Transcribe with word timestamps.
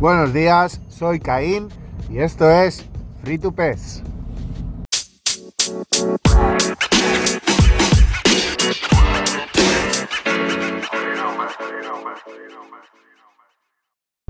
Buenos 0.00 0.32
días, 0.32 0.80
soy 0.88 1.20
Caín 1.20 1.68
y 2.08 2.20
esto 2.20 2.50
es 2.50 2.86
Free 3.22 3.36
to 3.36 3.52
Pes. 3.52 4.02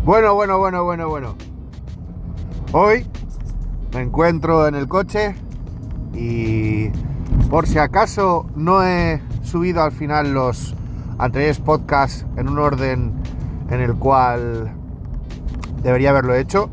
Bueno, 0.02 0.34
bueno, 0.34 0.59
bueno, 0.59 0.83
bueno, 0.83 1.09
bueno. 1.09 1.37
Hoy 2.73 3.07
me 3.95 4.01
encuentro 4.01 4.66
en 4.66 4.74
el 4.74 4.88
coche 4.88 5.37
y 6.12 6.88
por 7.48 7.68
si 7.68 7.79
acaso 7.79 8.51
no 8.57 8.82
he 8.82 9.23
subido 9.45 9.84
al 9.84 9.93
final 9.93 10.34
los 10.34 10.74
anteriores 11.18 11.60
podcasts 11.60 12.27
en 12.37 12.48
un 12.48 12.59
orden 12.59 13.12
en 13.71 13.80
el 13.80 13.95
cual 13.95 14.80
debería 15.83 16.11
haberlo 16.11 16.34
hecho, 16.34 16.70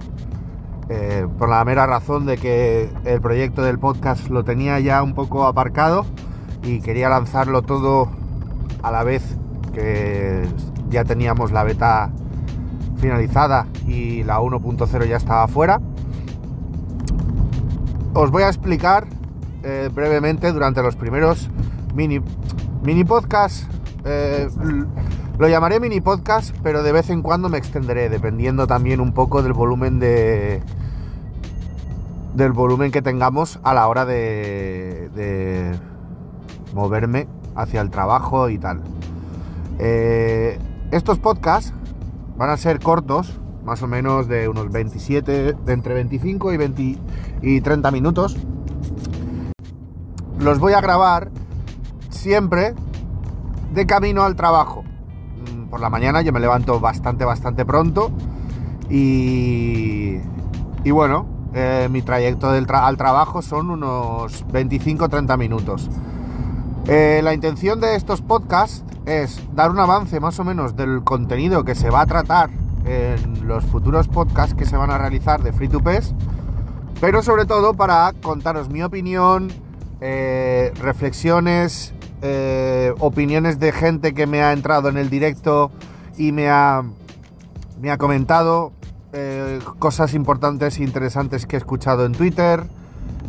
eh, 0.89 1.27
por 1.37 1.49
la 1.49 1.63
mera 1.65 1.85
razón 1.85 2.25
de 2.25 2.37
que 2.37 2.89
el 3.05 3.19
proyecto 3.21 3.61
del 3.61 3.77
podcast 3.79 4.29
lo 4.29 4.43
tenía 4.43 4.79
ya 4.79 5.03
un 5.03 5.13
poco 5.13 5.45
aparcado 5.45 6.05
y 6.63 6.79
quería 6.81 7.09
lanzarlo 7.09 7.61
todo 7.61 8.09
a 8.83 8.91
la 8.91 9.03
vez 9.03 9.35
que 9.73 10.47
ya 10.89 11.03
teníamos 11.03 11.51
la 11.51 11.63
beta 11.63 12.09
finalizada 12.97 13.67
y 13.85 14.23
la 14.23 14.39
1.0 14.39 15.05
ya 15.07 15.17
estaba 15.17 15.47
fuera. 15.47 15.79
Os 18.13 18.31
voy 18.31 18.43
a 18.43 18.47
explicar 18.47 19.07
eh, 19.63 19.89
brevemente 19.93 20.51
durante 20.51 20.81
los 20.81 20.95
primeros 20.95 21.49
mini, 21.93 22.21
mini 22.81 23.03
podcasts. 23.03 23.67
eh, 24.05 24.47
lo 25.39 25.47
llamaré 25.47 25.79
mini 25.79 26.01
podcast, 26.01 26.55
pero 26.63 26.81
de 26.81 26.91
vez 26.91 27.11
en 27.11 27.21
cuando 27.21 27.47
me 27.47 27.59
extenderé, 27.59 28.09
dependiendo 28.09 28.65
también 28.65 28.99
un 28.99 29.13
poco 29.13 29.43
del 29.43 29.53
volumen 29.53 29.99
de. 29.99 30.63
del 32.33 32.53
volumen 32.53 32.91
que 32.91 33.03
tengamos 33.03 33.59
a 33.63 33.75
la 33.75 33.87
hora 33.87 34.05
de. 34.05 35.09
de 35.13 35.75
moverme 36.73 37.27
hacia 37.55 37.81
el 37.81 37.91
trabajo 37.91 38.49
y 38.49 38.57
tal. 38.57 38.81
Eh, 39.77 40.59
estos 40.91 41.19
podcasts 41.19 41.71
van 42.35 42.49
a 42.49 42.57
ser 42.57 42.79
cortos, 42.79 43.39
más 43.63 43.83
o 43.83 43.87
menos 43.87 44.27
de 44.27 44.47
unos 44.47 44.71
27, 44.71 45.53
de 45.53 45.73
entre 45.73 45.93
25 45.93 46.51
y 46.51 46.57
20 46.57 46.97
y 47.43 47.61
30 47.61 47.91
minutos. 47.91 48.37
Los 50.39 50.57
voy 50.59 50.73
a 50.73 50.81
grabar 50.81 51.29
siempre 52.09 52.73
de 53.73 53.85
camino 53.85 54.23
al 54.23 54.35
trabajo. 54.35 54.83
Por 55.69 55.79
la 55.79 55.89
mañana 55.89 56.21
yo 56.21 56.31
me 56.31 56.39
levanto 56.39 56.79
bastante, 56.79 57.25
bastante 57.25 57.65
pronto 57.65 58.11
y, 58.89 60.17
y 60.83 60.91
bueno, 60.91 61.25
eh, 61.53 61.87
mi 61.89 62.01
trayecto 62.01 62.51
del 62.51 62.67
al 62.69 62.97
trabajo 62.97 63.41
son 63.41 63.69
unos 63.69 64.45
25-30 64.47 65.37
minutos. 65.37 65.89
Eh, 66.87 67.21
la 67.23 67.33
intención 67.33 67.81
de 67.81 67.95
estos 67.95 68.21
podcasts 68.21 68.83
es 69.05 69.41
dar 69.53 69.71
un 69.71 69.79
avance 69.79 70.19
más 70.19 70.39
o 70.39 70.43
menos 70.43 70.75
del 70.75 71.03
contenido 71.03 71.63
que 71.63 71.75
se 71.75 71.89
va 71.89 72.01
a 72.01 72.05
tratar 72.05 72.49
en 72.85 73.47
los 73.47 73.65
futuros 73.65 74.07
podcasts 74.07 74.53
que 74.53 74.65
se 74.65 74.77
van 74.77 74.91
a 74.91 74.97
realizar 74.97 75.43
de 75.43 75.51
Free 75.51 75.67
to 75.67 75.81
Pes, 75.81 76.13
pero 77.01 77.21
sobre 77.21 77.45
todo 77.45 77.73
para 77.73 78.13
contaros 78.21 78.69
mi 78.69 78.83
opinión, 78.83 79.49
eh, 79.99 80.71
reflexiones, 80.79 81.93
eh, 82.21 82.93
opiniones 82.99 83.59
de 83.59 83.71
gente 83.71 84.13
que 84.13 84.25
me 84.25 84.41
ha 84.41 84.53
entrado 84.53 84.89
en 84.89 84.97
el 84.97 85.09
directo 85.09 85.71
y 86.17 86.31
me 86.31 86.49
ha, 86.49 86.83
me 87.79 87.91
ha 87.91 87.97
comentado 87.97 88.71
eh, 89.13 89.59
cosas 89.79 90.13
importantes 90.13 90.79
e 90.79 90.83
interesantes 90.83 91.45
que 91.45 91.55
he 91.55 91.59
escuchado 91.59 92.05
en 92.05 92.13
Twitter, 92.13 92.63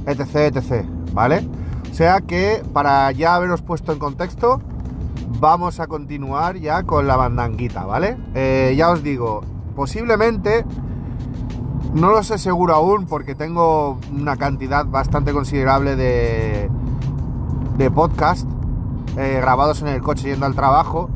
etc, 0.07 0.57
etc, 0.57 0.85
¿vale? 1.13 1.47
O 1.91 1.95
sea 1.95 2.21
que 2.21 2.63
para 2.73 3.11
ya 3.13 3.35
haberos 3.35 3.63
puesto 3.63 3.93
en 3.93 3.99
contexto, 3.99 4.61
vamos 5.39 5.81
a 5.81 5.87
continuar 5.87 6.57
ya 6.57 6.83
con 6.85 7.07
la 7.07 7.17
bandanguita, 7.17 7.85
¿vale? 7.85 8.17
Eh, 8.35 8.75
ya 8.77 8.91
os 8.91 9.03
digo, 9.03 9.43
posiblemente, 9.77 10.65
no 11.95 12.11
lo 12.11 12.23
sé 12.23 12.39
seguro 12.39 12.75
aún 12.75 13.07
porque 13.07 13.35
tengo 13.35 13.99
una 14.13 14.37
cantidad 14.37 14.87
bastante 14.87 15.33
considerable 15.33 15.97
de, 15.97 16.71
de 17.77 17.91
podcast 17.91 18.49
eh, 19.19 19.39
grabados 19.41 19.83
en 19.83 19.89
el 19.89 20.01
coche 20.01 20.29
yendo 20.29 20.47
al 20.47 20.55
trabajo, 20.55 21.11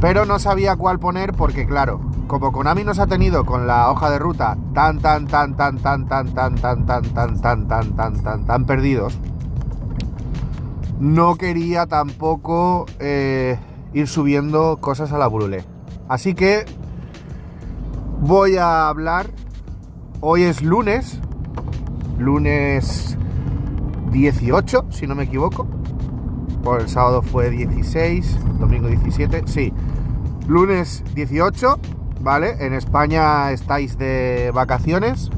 pero 0.00 0.24
no 0.24 0.38
sabía 0.38 0.76
cuál 0.76 0.98
poner 0.98 1.32
porque 1.32 1.66
claro, 1.66 2.00
como 2.26 2.50
Konami 2.50 2.82
nos 2.82 2.98
ha 2.98 3.06
tenido 3.06 3.44
con 3.44 3.66
la 3.66 3.90
hoja 3.90 4.10
de 4.10 4.18
ruta 4.18 4.56
tan 4.74 4.98
tan 4.98 5.26
tan 5.26 5.56
tan 5.56 5.78
tan 5.78 6.06
tan 6.06 6.34
tan 6.34 6.56
tan 6.56 6.86
tan 6.86 7.02
tan 7.12 7.40
tan 7.40 7.68
tan 7.68 7.96
tan 7.96 8.22
tan 8.22 8.46
tan 8.46 8.64
perdidos, 8.64 9.18
no 10.98 11.36
quería 11.36 11.86
tampoco 11.86 12.86
eh, 13.00 13.58
ir 13.92 14.08
subiendo 14.08 14.78
cosas 14.78 15.12
a 15.12 15.18
la 15.18 15.28
brule. 15.28 15.64
Así 16.08 16.34
que 16.34 16.64
voy 18.20 18.56
a 18.56 18.88
hablar. 18.88 19.26
Hoy 20.20 20.44
es 20.44 20.62
lunes, 20.62 21.20
lunes 22.18 23.16
18, 24.12 24.86
si 24.90 25.06
no 25.06 25.14
me 25.14 25.24
equivoco. 25.24 25.66
El 26.74 26.88
sábado 26.88 27.22
fue 27.22 27.48
16, 27.50 28.58
domingo 28.58 28.88
17, 28.88 29.44
sí. 29.46 29.72
Lunes 30.48 31.04
18, 31.14 31.78
¿vale? 32.20 32.56
En 32.58 32.74
España 32.74 33.52
estáis 33.52 33.96
de 33.98 34.50
vacaciones. 34.52 35.30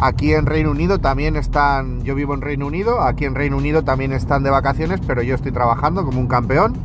Aquí 0.00 0.34
en 0.34 0.44
Reino 0.44 0.72
Unido 0.72 0.98
también 0.98 1.36
están, 1.36 2.02
yo 2.02 2.16
vivo 2.16 2.34
en 2.34 2.40
Reino 2.40 2.66
Unido, 2.66 3.00
aquí 3.00 3.24
en 3.24 3.36
Reino 3.36 3.56
Unido 3.56 3.84
también 3.84 4.12
están 4.12 4.42
de 4.42 4.50
vacaciones, 4.50 5.00
pero 5.06 5.22
yo 5.22 5.36
estoy 5.36 5.52
trabajando 5.52 6.04
como 6.04 6.18
un 6.18 6.26
campeón. 6.26 6.76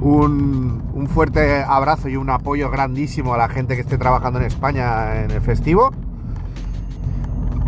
Un, 0.00 0.82
un 0.94 1.08
fuerte 1.08 1.62
abrazo 1.62 2.08
y 2.08 2.16
un 2.16 2.30
apoyo 2.30 2.70
grandísimo 2.70 3.34
a 3.34 3.36
la 3.36 3.50
gente 3.50 3.74
que 3.74 3.82
esté 3.82 3.98
trabajando 3.98 4.38
en 4.38 4.46
España 4.46 5.24
en 5.24 5.30
el 5.30 5.42
festivo. 5.42 5.92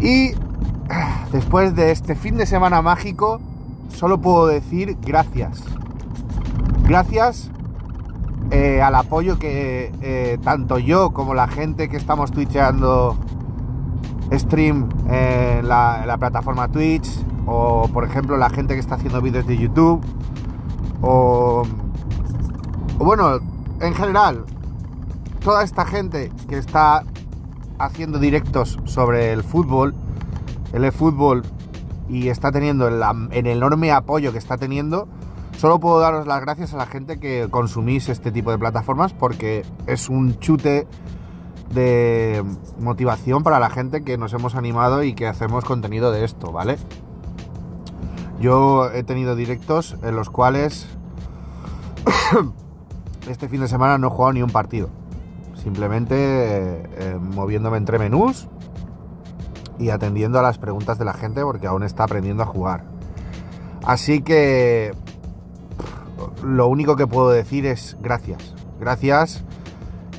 Y 0.01 0.31
después 1.31 1.75
de 1.75 1.91
este 1.91 2.15
fin 2.15 2.39
de 2.39 2.47
semana 2.47 2.81
mágico, 2.81 3.39
solo 3.89 4.21
puedo 4.21 4.47
decir 4.47 4.97
gracias. 5.01 5.63
Gracias 6.85 7.51
eh, 8.51 8.83
al 8.83 8.95
apoyo 8.95 9.39
que 9.39 9.93
eh, 10.03 10.39
tanto 10.43 10.79
yo 10.79 11.13
como 11.13 11.35
la 11.35 11.49
gente 11.49 11.89
que 11.89 11.97
estamos 11.97 12.33
twitcheando 12.33 13.17
stream 14.33 14.89
en 15.09 15.69
la, 15.69 16.17
plataforma 16.19 16.69
Twitch 16.69 17.09
o 17.47 17.89
por 17.93 18.05
ejemplo 18.05 18.37
la 18.37 18.51
gente 18.51 18.75
que 18.75 18.81
está 18.81 18.97
haciendo 18.97 19.21
vídeos 19.23 19.47
de 19.47 19.57
YouTube 19.57 20.01
o, 21.01 21.63
o 22.99 23.05
bueno, 23.05 23.39
en 23.81 23.95
general 23.95 24.45
toda 25.43 25.65
esta 25.65 25.85
gente 25.85 26.31
que 26.49 26.59
está 26.59 27.05
haciendo 27.79 28.19
directos 28.19 28.79
sobre 28.85 29.33
el 29.33 29.43
fútbol, 29.43 29.95
el 30.73 30.91
fútbol 30.93 31.43
y 32.09 32.29
está 32.29 32.53
teniendo 32.53 32.89
el, 32.89 33.47
enorme 33.47 33.93
apoyo 33.93 34.33
que 34.33 34.39
está 34.39 34.57
teniendo, 34.57 35.09
solo 35.57 35.81
puedo 35.81 36.01
daros 36.01 36.27
las 36.27 36.41
gracias 36.41 36.75
a 36.75 36.77
la 36.77 36.87
gente 36.87 37.19
que 37.19 37.49
consumís 37.51 38.09
este 38.09 38.31
tipo 38.33 38.51
de 38.51 38.59
plataformas 38.59 39.13
porque 39.13 39.65
es 39.87 40.09
un 40.09 40.39
chute 40.39 40.87
de 41.73 42.45
motivación 42.79 43.43
para 43.43 43.59
la 43.59 43.71
gente 43.71 44.03
que 44.03 44.19
nos 44.19 44.33
hemos 44.35 44.55
animado 44.55 45.03
y 45.03 45.15
que 45.15 45.27
hacemos 45.27 45.65
contenido 45.65 46.13
de 46.13 46.25
esto, 46.25 46.53
¿vale? 46.53 46.77
Yo 48.41 48.91
he 48.91 49.05
tenido 49.05 49.37
directos 49.37 49.97
en 50.03 50.17
los 50.17 50.29
cuales 50.29 50.87
este 53.29 53.49
fin 53.49 53.61
de 53.61 53.69
semana 53.69 53.99
no 53.99 54.09
he 54.09 54.11
jugado 54.11 54.33
ni 54.33 54.43
un 54.43 54.51
partido. 54.51 54.91
Simplemente 55.55 56.15
eh, 56.17 56.83
eh, 56.99 57.19
moviéndome 57.21 57.77
entre 57.79 57.99
menús 57.99 58.49
y 59.83 59.91
atendiendo 59.91 60.39
a 60.39 60.43
las 60.43 60.59
preguntas 60.59 60.97
de 60.99 61.05
la 61.05 61.13
gente 61.13 61.43
porque 61.43 61.67
aún 61.67 61.83
está 61.83 62.05
aprendiendo 62.05 62.45
a 62.45 62.47
jugar. 62.47 62.85
Así 63.85 64.23
que 64.23 64.95
lo 66.45 66.69
único 66.69 66.95
que 66.95 67.09
puedo 67.09 67.31
decir 67.31 67.67
es 67.67 67.97
gracias. 68.01 68.55
Gracias 68.79 69.43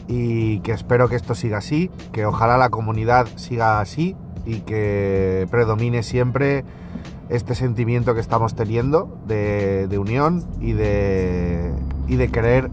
y 0.09 0.59
que 0.59 0.73
espero 0.73 1.07
que 1.07 1.15
esto 1.15 1.33
siga 1.33 1.59
así, 1.59 1.89
que 2.11 2.25
ojalá 2.25 2.57
la 2.57 2.69
comunidad 2.69 3.25
siga 3.37 3.79
así 3.79 4.17
y 4.45 4.59
que 4.59 5.47
predomine 5.49 6.03
siempre 6.03 6.65
este 7.29 7.55
sentimiento 7.55 8.13
que 8.13 8.19
estamos 8.19 8.55
teniendo 8.55 9.17
de, 9.25 9.97
unión 9.97 10.43
y 10.59 10.73
de, 10.73 11.71
y 12.09 12.17
de 12.17 12.27
querer 12.27 12.69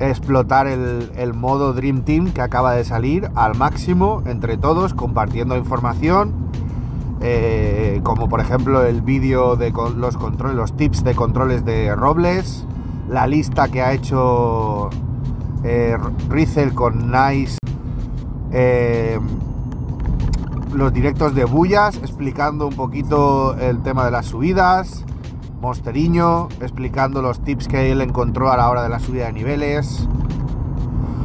explotar 0.00 0.66
el, 0.66 1.34
modo 1.34 1.74
Dream 1.74 2.02
Team 2.02 2.32
que 2.32 2.40
acaba 2.40 2.72
de 2.72 2.84
salir 2.84 3.30
al 3.34 3.56
máximo 3.56 4.22
entre 4.26 4.56
todos, 4.56 4.94
compartiendo 4.94 5.56
información, 5.56 6.32
eh, 7.20 8.00
como 8.02 8.28
por 8.28 8.40
ejemplo 8.40 8.84
el 8.84 9.02
vídeo 9.02 9.56
de 9.56 9.72
los 9.96 10.16
controles, 10.16 10.56
los 10.56 10.76
tips 10.76 11.04
de 11.04 11.14
controles 11.14 11.64
de 11.64 11.94
Robles, 11.94 12.66
la 13.08 13.26
lista 13.26 13.68
que 13.68 13.82
ha 13.82 13.92
hecho 13.92 14.88
eh, 15.64 15.96
Rizel 16.30 16.72
con 16.72 17.12
Nice, 17.12 17.58
eh, 18.52 19.18
los 20.72 20.92
directos 20.92 21.34
de 21.34 21.44
Bullas 21.44 21.96
explicando 21.96 22.66
un 22.66 22.74
poquito 22.74 23.54
el 23.56 23.82
tema 23.82 24.06
de 24.06 24.12
las 24.12 24.26
subidas, 24.26 25.04
Mosteriño 25.60 26.48
explicando 26.60 27.20
los 27.20 27.40
tips 27.40 27.68
que 27.68 27.92
él 27.92 28.00
encontró 28.00 28.50
a 28.50 28.56
la 28.56 28.70
hora 28.70 28.82
de 28.82 28.88
la 28.88 28.98
subida 28.98 29.26
de 29.26 29.32
niveles. 29.32 30.08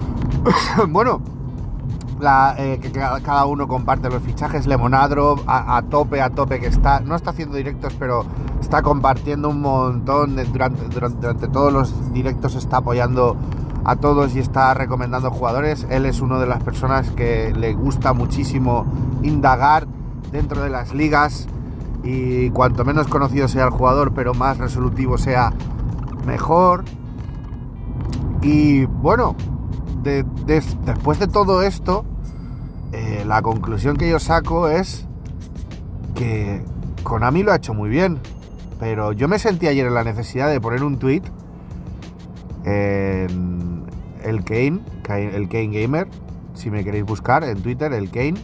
bueno, 0.89 1.21
eh, 2.57 2.79
que 2.81 2.91
cada 2.91 3.45
uno 3.45 3.67
comparte 3.67 4.09
los 4.09 4.21
fichajes. 4.21 4.67
Lemonadro 4.67 5.35
a, 5.47 5.81
tope, 5.89 6.21
a 6.21 6.29
tope, 6.29 6.59
que 6.59 6.67
está, 6.67 6.99
no 6.99 7.15
está 7.15 7.31
haciendo 7.31 7.55
directos, 7.57 7.93
pero 7.99 8.25
está 8.61 8.81
compartiendo 8.81 9.49
un 9.49 9.61
montón. 9.61 10.35
durante, 10.51 10.87
durante, 10.87 11.47
todos 11.47 11.71
los 11.71 12.13
directos 12.13 12.55
está 12.55 12.77
apoyando 12.77 13.37
a 13.83 13.95
todos 13.97 14.35
y 14.35 14.39
está 14.39 14.73
recomendando 14.73 15.29
jugadores. 15.31 15.85
Él 15.89 16.05
es 16.05 16.21
una 16.21 16.39
de 16.39 16.47
las 16.47 16.63
personas 16.63 17.09
que 17.11 17.53
le 17.53 17.73
gusta 17.73 18.13
muchísimo 18.13 18.85
indagar 19.21 19.87
dentro 20.31 20.61
de 20.61 20.69
las 20.69 20.93
ligas 20.93 21.47
y 22.05 22.51
cuanto 22.51 22.85
menos 22.85 23.07
conocido 23.07 23.47
sea 23.47 23.65
el 23.65 23.71
jugador, 23.71 24.13
pero 24.13 24.35
más 24.35 24.59
resolutivo 24.59 25.17
sea, 25.17 25.51
mejor. 26.25 26.85
Y 28.41 28.85
bueno, 28.85 29.35
después 30.03 31.19
de 31.19 31.27
todo 31.27 31.63
esto, 31.63 32.05
eh, 32.91 33.23
la 33.25 33.41
conclusión 33.41 33.97
que 33.97 34.07
yo 34.07 34.19
saco 34.19 34.69
es 34.69 35.07
que 36.13 36.63
Konami 37.03 37.41
lo 37.41 37.51
ha 37.51 37.55
hecho 37.55 37.73
muy 37.73 37.89
bien. 37.89 38.19
Pero 38.79 39.11
yo 39.11 39.27
me 39.27 39.39
sentí 39.39 39.67
ayer 39.67 39.87
en 39.87 39.93
la 39.93 40.03
necesidad 40.03 40.49
de 40.49 40.61
poner 40.61 40.83
un 40.83 40.99
tweet 40.99 41.23
en 42.65 43.85
el 44.23 44.43
Kane, 44.43 44.81
el 45.07 45.47
Kane 45.49 45.81
Gamer, 45.81 46.07
si 46.53 46.69
me 46.69 46.83
queréis 46.83 47.05
buscar 47.05 47.43
en 47.43 47.61
Twitter, 47.61 47.93
el 47.93 48.11
Kane. 48.11 48.35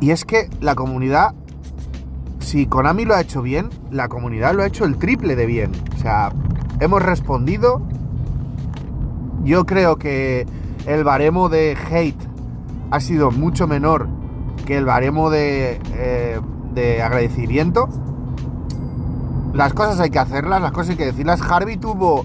Y 0.00 0.10
es 0.10 0.24
que 0.24 0.50
la 0.60 0.74
comunidad, 0.74 1.34
si 2.44 2.66
Konami 2.66 3.04
lo 3.04 3.14
ha 3.14 3.20
hecho 3.20 3.42
bien, 3.42 3.70
la 3.90 4.08
comunidad 4.08 4.54
lo 4.54 4.62
ha 4.62 4.66
hecho 4.66 4.84
el 4.84 4.96
triple 4.96 5.34
de 5.34 5.46
bien. 5.46 5.72
O 5.96 6.00
sea, 6.00 6.32
hemos 6.80 7.02
respondido. 7.02 7.82
Yo 9.42 9.66
creo 9.66 9.96
que 9.96 10.46
el 10.86 11.04
baremo 11.04 11.48
de 11.48 11.76
hate 11.90 12.28
ha 12.90 13.00
sido 13.00 13.30
mucho 13.30 13.66
menor 13.66 14.08
que 14.66 14.76
el 14.76 14.84
baremo 14.84 15.30
de, 15.30 15.80
eh, 15.94 16.40
de 16.74 17.02
agradecimiento. 17.02 17.88
Las 19.52 19.72
cosas 19.74 20.00
hay 20.00 20.10
que 20.10 20.18
hacerlas, 20.18 20.60
las 20.62 20.72
cosas 20.72 20.90
hay 20.90 20.96
que 20.96 21.06
decirlas. 21.06 21.40
Harvey 21.42 21.76
tuvo 21.76 22.24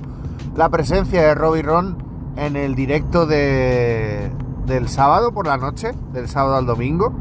la 0.55 0.69
presencia 0.69 1.21
de 1.21 1.35
Robbie 1.35 1.61
Ron 1.61 1.97
en 2.35 2.55
el 2.55 2.75
directo 2.75 3.25
de, 3.25 4.31
del 4.65 4.87
sábado 4.87 5.31
por 5.31 5.45
la 5.47 5.57
noche, 5.57 5.93
del 6.13 6.27
sábado 6.27 6.55
al 6.55 6.65
domingo. 6.65 7.13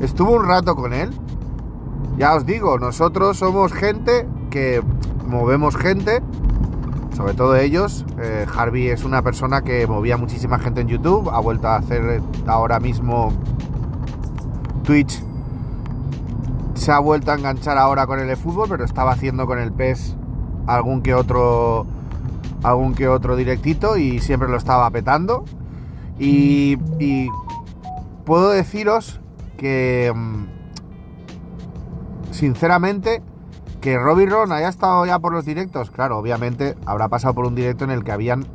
Estuvo 0.00 0.32
un 0.32 0.46
rato 0.46 0.74
con 0.74 0.92
él. 0.92 1.10
Ya 2.16 2.34
os 2.34 2.46
digo, 2.46 2.78
nosotros 2.78 3.38
somos 3.38 3.72
gente 3.72 4.26
que 4.50 4.82
movemos 5.26 5.76
gente 5.76 6.22
sobre 7.16 7.32
todo 7.32 7.56
ellos. 7.56 8.04
Eh, 8.18 8.46
Harvey 8.54 8.88
es 8.88 9.02
una 9.02 9.22
persona 9.22 9.62
que 9.62 9.86
movía 9.86 10.18
muchísima 10.18 10.58
gente 10.58 10.82
en 10.82 10.88
YouTube, 10.88 11.30
ha 11.30 11.40
vuelto 11.40 11.66
a 11.66 11.76
hacer 11.76 12.20
ahora 12.46 12.78
mismo 12.78 13.32
Twitch. 14.84 15.22
Se 16.74 16.92
ha 16.92 16.98
vuelto 16.98 17.32
a 17.32 17.36
enganchar 17.36 17.78
ahora 17.78 18.06
con 18.06 18.20
el 18.20 18.36
fútbol, 18.36 18.68
pero 18.68 18.84
estaba 18.84 19.12
haciendo 19.12 19.46
con 19.46 19.58
el 19.58 19.72
PES 19.72 20.14
algún 20.66 21.00
que 21.00 21.14
otro 21.14 21.86
algún 22.62 22.94
que 22.94 23.08
otro 23.08 23.36
directito 23.36 23.96
y 23.96 24.20
siempre 24.20 24.48
lo 24.48 24.58
estaba 24.58 24.90
petando. 24.90 25.44
Y, 26.18 26.78
y 26.98 27.30
puedo 28.24 28.50
deciros 28.50 29.20
que 29.56 30.12
mm, 30.14 30.44
sinceramente 32.36 33.22
que 33.80 33.98
Robbie 33.98 34.26
Ron 34.26 34.52
haya 34.52 34.68
estado 34.68 35.06
ya 35.06 35.18
por 35.18 35.32
los 35.32 35.44
directos, 35.44 35.90
claro, 35.90 36.18
obviamente 36.18 36.76
habrá 36.86 37.08
pasado 37.08 37.34
por 37.34 37.46
un 37.46 37.54
directo 37.54 37.84
en 37.84 37.90
el 37.90 38.04
que 38.04 38.12
habían 38.12 38.46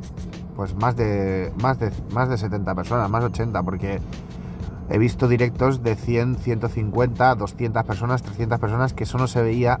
pues 0.56 0.74
más 0.74 0.96
de 0.96 1.52
más 1.62 1.78
de 1.78 1.90
más 2.12 2.28
de 2.28 2.38
70 2.38 2.74
personas, 2.74 3.10
más 3.10 3.22
de 3.22 3.26
80, 3.28 3.62
porque 3.62 4.00
he 4.90 4.98
visto 4.98 5.28
directos 5.28 5.82
de 5.82 5.96
100, 5.96 6.36
150, 6.36 7.34
200 7.34 7.84
personas, 7.84 8.22
300 8.22 8.58
personas 8.58 8.92
que 8.92 9.04
eso 9.04 9.18
no 9.18 9.26
se 9.26 9.42
veía 9.42 9.80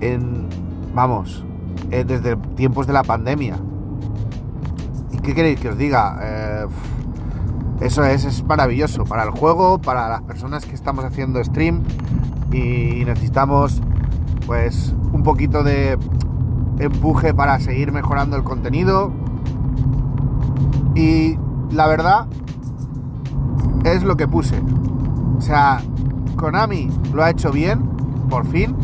en 0.00 0.48
vamos, 0.94 1.44
eh, 1.90 2.04
desde 2.06 2.36
tiempos 2.36 2.86
de 2.86 2.92
la 2.92 3.02
pandemia. 3.02 3.56
¿Y 5.10 5.18
qué 5.18 5.34
queréis 5.34 5.58
que 5.58 5.70
os 5.70 5.78
diga? 5.78 6.18
Eh, 6.22 6.66
eso 7.80 8.04
es, 8.04 8.24
es 8.24 8.44
maravilloso 8.44 9.04
para 9.04 9.24
el 9.24 9.30
juego, 9.30 9.80
para 9.80 10.08
las 10.08 10.22
personas 10.22 10.64
que 10.66 10.74
estamos 10.74 11.04
haciendo 11.04 11.42
stream 11.42 11.82
y 12.52 13.04
necesitamos 13.04 13.80
pues 14.46 14.94
un 15.12 15.22
poquito 15.22 15.62
de 15.62 15.98
empuje 16.78 17.34
para 17.34 17.58
seguir 17.60 17.92
mejorando 17.92 18.36
el 18.36 18.42
contenido. 18.42 19.12
Y 20.94 21.38
la 21.70 21.86
verdad 21.86 22.26
es 23.84 24.02
lo 24.02 24.16
que 24.16 24.28
puse. 24.28 24.60
O 25.36 25.40
sea, 25.40 25.80
Konami 26.36 26.88
lo 27.12 27.24
ha 27.24 27.30
hecho 27.30 27.50
bien, 27.50 27.82
por 28.28 28.46
fin, 28.46 28.76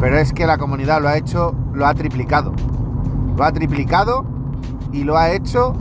pero 0.00 0.18
es 0.18 0.32
que 0.32 0.46
la 0.46 0.58
comunidad 0.58 1.00
lo 1.00 1.08
ha 1.08 1.16
hecho, 1.16 1.54
lo 1.72 1.86
ha 1.86 1.94
triplicado. 1.94 2.52
Lo 3.36 3.44
ha 3.44 3.52
triplicado 3.52 4.24
y 4.92 5.04
lo 5.04 5.16
ha 5.16 5.30
hecho 5.30 5.74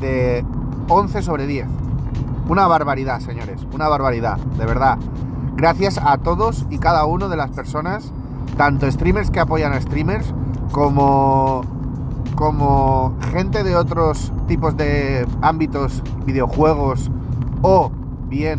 de 0.00 0.44
11 0.88 1.22
sobre 1.22 1.46
10. 1.46 1.66
Una 2.48 2.66
barbaridad, 2.66 3.20
señores, 3.20 3.66
una 3.72 3.88
barbaridad, 3.88 4.38
de 4.38 4.66
verdad. 4.66 4.98
Gracias 5.56 5.98
a 5.98 6.18
todos 6.18 6.66
y 6.70 6.78
cada 6.78 7.04
uno 7.06 7.28
de 7.28 7.36
las 7.36 7.50
personas, 7.50 8.12
tanto 8.56 8.90
streamers 8.90 9.30
que 9.30 9.40
apoyan 9.40 9.72
a 9.72 9.80
streamers, 9.80 10.34
como, 10.72 11.62
como 12.34 13.14
gente 13.30 13.62
de 13.62 13.76
otros 13.76 14.32
tipos 14.48 14.76
de 14.76 15.26
ámbitos, 15.40 16.02
videojuegos 16.26 17.10
o 17.62 17.92
bien 18.28 18.58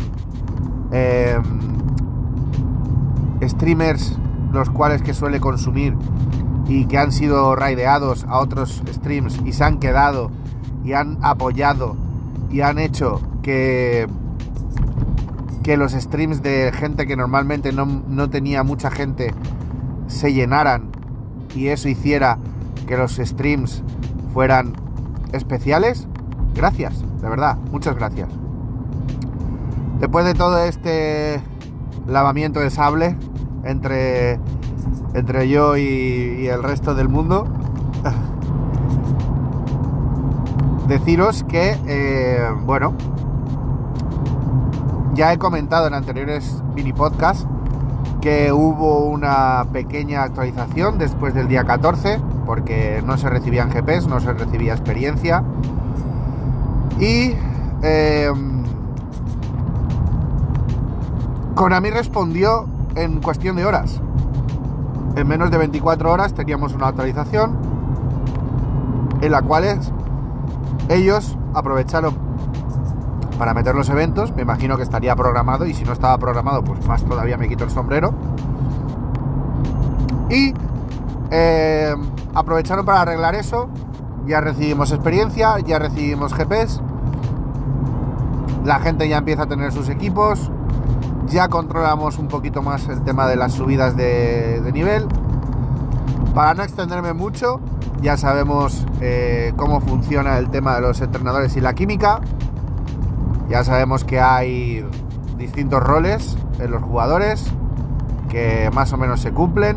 em, 0.90 1.42
streamers 3.42 4.18
los 4.52 4.70
cuales 4.70 5.02
que 5.02 5.12
suele 5.12 5.38
consumir 5.38 5.94
y 6.66 6.86
que 6.86 6.96
han 6.98 7.12
sido 7.12 7.54
raideados 7.54 8.24
a 8.24 8.38
otros 8.38 8.82
streams 8.88 9.40
y 9.44 9.52
se 9.52 9.64
han 9.64 9.78
quedado 9.78 10.30
y 10.82 10.94
han 10.94 11.18
apoyado 11.22 11.96
y 12.50 12.62
han 12.62 12.78
hecho 12.78 13.20
que 13.42 14.08
que 15.66 15.76
los 15.76 15.94
streams 15.94 16.44
de 16.44 16.70
gente 16.72 17.08
que 17.08 17.16
normalmente 17.16 17.72
no, 17.72 18.30
tenía 18.30 18.62
mucha 18.62 18.88
gente 18.88 19.34
se 20.06 20.32
llenaran 20.32 20.92
y 21.56 21.66
eso 21.66 21.88
hiciera 21.88 22.38
que 22.86 22.96
los 22.96 23.16
streams 23.16 23.82
fueran 24.32 24.74
especiales, 25.32 26.06
gracias, 26.54 27.02
de 27.20 27.28
verdad, 27.28 27.56
muchas 27.72 27.96
gracias. 27.96 28.28
Después 29.98 30.24
de 30.24 30.34
todo 30.34 30.62
este 30.62 31.40
lavamiento 32.06 32.60
de 32.60 32.70
sable 32.70 33.16
entre, 33.64 34.38
entre 35.14 35.48
yo 35.48 35.76
y, 35.76 36.46
el 36.46 36.62
resto 36.62 36.94
del 36.94 37.08
mundo, 37.08 37.44
deciros 40.86 41.42
que, 41.42 41.76
eh, 41.88 42.50
bueno, 42.64 42.94
ya 45.16 45.32
he 45.32 45.38
comentado 45.38 45.86
en 45.86 45.94
anteriores 45.94 46.62
mini 46.74 46.92
podcasts 46.92 47.46
que 48.20 48.52
hubo 48.52 49.06
una 49.06 49.64
pequeña 49.72 50.22
actualización 50.22 50.98
después 50.98 51.32
del 51.32 51.48
día 51.48 51.64
14, 51.64 52.20
porque 52.44 53.02
no 53.04 53.16
se 53.16 53.30
recibían 53.30 53.70
GPs, 53.70 54.06
no 54.08 54.20
se 54.20 54.32
recibía 54.34 54.72
experiencia. 54.74 55.42
Y 56.98 57.34
eh, 57.82 58.30
respondió 61.90 62.66
en 62.94 63.22
cuestión 63.22 63.56
de 63.56 63.64
horas. 63.64 64.00
En 65.16 65.26
menos 65.26 65.50
de 65.50 65.56
24 65.56 66.12
horas 66.12 66.34
teníamos 66.34 66.74
una 66.74 66.88
actualización 66.88 67.56
en 69.22 69.32
la 69.32 69.40
cual 69.40 69.64
ellos 70.90 71.38
aprovecharon 71.54 72.25
para 73.38 73.54
meter 73.54 73.74
los 73.74 73.88
eventos. 73.88 74.34
Me 74.34 74.42
imagino 74.42 74.76
que 74.76 74.82
estaría 74.82 75.14
programado 75.14 75.66
y 75.66 75.74
si 75.74 75.84
no 75.84 75.92
estaba 75.92 76.18
programado, 76.18 76.62
pues 76.64 76.84
más 76.86 77.04
todavía 77.04 77.36
me 77.36 77.48
quito 77.48 77.64
el 77.64 77.70
sombrero. 77.70 78.14
Y 80.30 80.54
eh, 81.30 81.94
aprovecharon 82.34 82.84
para 82.84 83.02
arreglar 83.02 83.34
eso. 83.34 83.68
Ya 84.26 84.40
recibimos 84.40 84.90
experiencia, 84.90 85.58
ya 85.60 85.78
recibimos 85.78 86.34
GPs. 86.34 86.80
La 88.64 88.80
gente 88.80 89.08
ya 89.08 89.18
empieza 89.18 89.44
a 89.44 89.46
tener 89.46 89.72
sus 89.72 89.88
equipos. 89.88 90.50
Ya 91.28 91.48
controlamos 91.48 92.18
un 92.18 92.28
poquito 92.28 92.62
más 92.62 92.88
el 92.88 93.02
tema 93.02 93.28
de 93.28 93.36
las 93.36 93.52
subidas 93.52 93.96
de, 93.96 94.70
nivel. 94.72 95.06
Para 96.34 96.54
no 96.54 96.62
extenderme 96.62 97.12
mucho, 97.12 97.60
ya 98.00 98.16
sabemos 98.16 98.84
eh, 99.00 99.52
cómo 99.56 99.80
funciona 99.80 100.38
el 100.38 100.50
tema 100.50 100.74
de 100.76 100.82
los 100.82 101.00
entrenadores 101.00 101.56
y 101.56 101.60
la 101.60 101.74
química. 101.74 102.20
Ya 103.48 103.64
sabemos 103.64 104.04
que 104.04 104.20
hay 104.20 104.84
distintos 105.38 105.82
roles 105.82 106.36
en 106.58 106.70
los 106.70 106.82
jugadores 106.82 107.52
que 108.28 108.70
más 108.74 108.92
o 108.92 108.96
menos 108.96 109.20
se 109.20 109.32
cumplen 109.32 109.76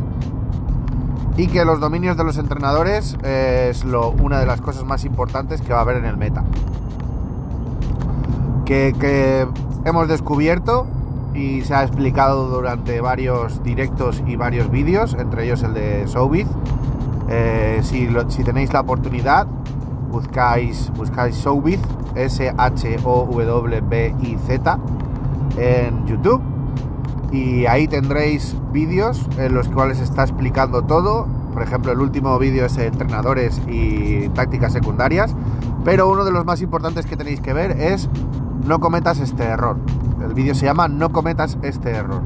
y 1.37 1.47
que 1.47 1.63
los 1.63 1.79
dominios 1.79 2.17
de 2.17 2.23
los 2.25 2.37
entrenadores 2.37 3.15
es 3.23 3.85
lo, 3.85 4.09
una 4.09 4.39
de 4.39 4.45
las 4.45 4.59
cosas 4.59 4.83
más 4.83 5.05
importantes 5.05 5.61
que 5.61 5.71
va 5.71 5.79
a 5.79 5.81
haber 5.83 5.97
en 5.97 6.05
el 6.05 6.17
meta. 6.17 6.43
Que, 8.65 9.47
hemos 9.85 10.07
descubierto 10.09 10.85
y 11.33 11.61
se 11.61 11.73
ha 11.73 11.83
explicado 11.83 12.49
durante 12.49 12.99
varios 12.99 13.63
directos 13.63 14.21
y 14.27 14.35
varios 14.35 14.69
vídeos, 14.69 15.15
entre 15.17 15.45
ellos 15.45 15.63
el 15.63 15.73
de 15.73 16.05
Showbiz. 16.07 16.47
Eh, 17.29 17.79
si, 17.83 18.43
tenéis 18.43 18.73
la 18.73 18.81
oportunidad, 18.81 19.47
buscáis, 20.09 20.89
buscáis 20.95 21.35
Showbiz, 21.35 21.79
S-H-O-W-B-I-Z, 22.15 24.79
en 25.57 26.07
YouTube. 26.07 26.41
Y 27.31 27.67
ahí 27.67 27.87
tendréis 27.87 28.55
vídeos 28.71 29.27
en 29.37 29.53
los 29.53 29.69
cuales 29.69 29.99
está 29.99 30.23
explicando 30.23 30.81
todo. 30.83 31.27
Por 31.53 31.61
ejemplo, 31.63 31.91
el 31.91 31.99
último 31.99 32.39
vídeo 32.39 32.65
es 32.65 32.77
entrenadores 32.77 33.61
y 33.67 34.29
tácticas 34.29 34.73
secundarias. 34.73 35.35
Pero 35.85 36.09
uno 36.09 36.25
de 36.25 36.31
los 36.31 36.45
más 36.45 36.61
importantes 36.61 37.05
que 37.05 37.15
tenéis 37.15 37.41
que 37.41 37.53
ver 37.53 37.79
es 37.79 38.09
no 38.65 38.79
cometas 38.79 39.19
este 39.19 39.43
error. 39.43 39.77
El 40.23 40.33
vídeo 40.33 40.55
se 40.55 40.65
llama 40.65 40.87
No 40.87 41.11
cometas 41.11 41.59
este 41.61 41.91
error. 41.91 42.21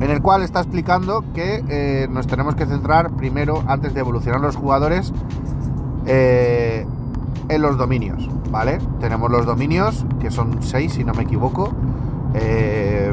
En 0.00 0.10
el 0.10 0.22
cual 0.22 0.42
está 0.42 0.60
explicando 0.60 1.24
que 1.34 1.64
eh, 1.68 2.08
nos 2.10 2.26
tenemos 2.26 2.54
que 2.54 2.66
centrar 2.66 3.10
primero, 3.10 3.64
antes 3.66 3.94
de 3.94 4.00
evolucionar 4.00 4.40
los 4.40 4.56
jugadores, 4.56 5.12
eh, 6.06 6.86
en 7.48 7.62
los 7.62 7.76
dominios. 7.76 8.28
¿Vale? 8.50 8.78
Tenemos 9.00 9.30
los 9.30 9.44
dominios, 9.44 10.06
que 10.20 10.30
son 10.30 10.62
seis 10.62 10.94
si 10.94 11.04
no 11.04 11.12
me 11.14 11.24
equivoco. 11.24 11.72
Eh, 12.34 13.12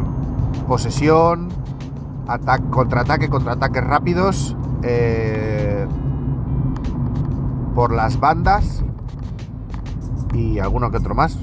posesión, 0.67 1.49
ataque, 2.27 2.69
contraataque, 2.69 3.29
contraataques 3.29 3.83
rápidos, 3.83 4.55
por 7.73 7.91
las 7.91 8.19
bandas 8.19 8.83
y 10.33 10.59
alguno 10.59 10.91
que 10.91 10.97
otro 10.97 11.15
más. 11.15 11.37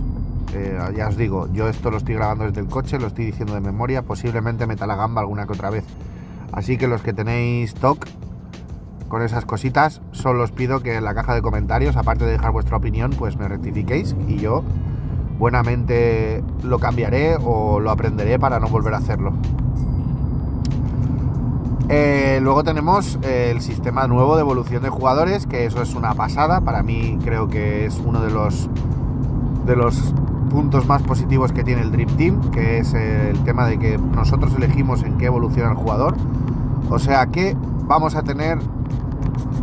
Eh, 0.55 0.79
ya 0.95 1.09
os 1.09 1.17
digo, 1.17 1.49
yo 1.53 1.69
esto 1.69 1.91
lo 1.91 1.97
estoy 1.97 2.15
grabando 2.15 2.45
desde 2.45 2.61
el 2.61 2.69
coche, 2.69 2.99
lo 2.99 3.07
estoy 3.07 3.27
diciendo 3.27 3.55
de 3.55 3.61
memoria, 3.61 4.03
posiblemente 4.03 4.67
meta 4.67 4.87
la 4.87 4.97
gamba 4.97 5.21
alguna 5.23 5.47
que 5.47 5.53
otra 5.53 5.71
vez. 5.71 5.85
Así 6.53 6.77
que 6.77 6.87
los 6.87 7.01
que 7.03 7.13
tenéis 7.13 7.75
TOC 7.75 8.07
con 9.09 9.23
esas 9.23 9.45
cositas, 9.45 10.01
solo 10.13 10.43
os 10.43 10.53
pido 10.53 10.81
que 10.81 10.97
en 10.97 11.05
la 11.05 11.15
caja 11.15 11.35
de 11.35 11.43
comentarios, 11.43 11.97
aparte 11.97 12.25
de 12.25 12.33
dejar 12.33 12.53
vuestra 12.53 12.77
opinión, 12.77 13.11
pues 13.19 13.37
me 13.37 13.49
rectifiquéis 13.49 14.15
y 14.29 14.37
yo 14.37 14.63
buenamente 15.39 16.43
lo 16.63 16.79
cambiaré 16.79 17.37
o 17.37 17.81
lo 17.81 17.91
aprenderé 17.91 18.39
para 18.39 18.61
no 18.61 18.69
volver 18.69 18.95
a 18.95 18.99
hacerlo. 18.99 19.33
Eh, 21.89 22.39
luego 22.43 22.65
tenemos 22.65 23.19
el 23.23 23.61
sistema 23.61 24.07
nuevo 24.07 24.37
de 24.37 24.43
evolución 24.43 24.83
de 24.83 24.89
jugadores, 24.89 25.47
que 25.47 25.67
eso 25.67 25.83
es 25.83 25.95
una 25.95 26.15
pasada. 26.15 26.61
Para 26.61 26.83
mí 26.83 27.19
creo 27.23 27.49
que 27.49 27.85
es 27.87 27.99
uno 27.99 28.23
de 28.23 28.31
los 28.31 28.71
de 29.67 29.77
los 29.77 30.15
puntos 30.53 30.87
más 30.87 31.03
positivos 31.03 31.51
que 31.51 31.65
tiene 31.65 31.81
el 31.81 31.91
Dream 31.91 32.17
Team, 32.17 32.51
que 32.51 32.79
es 32.79 32.93
el 32.93 33.43
tema 33.45 33.67
de 33.67 33.79
que 33.79 33.99
nosotros 33.99 34.55
elegimos 34.55 35.03
en 35.03 35.17
qué 35.17 35.27
evoluciona 35.27 35.71
el 35.71 35.77
jugador. 35.77 36.15
O 36.91 36.99
sea 36.99 37.27
que 37.27 37.57
vamos 37.87 38.15
a 38.15 38.23
tener 38.23 38.59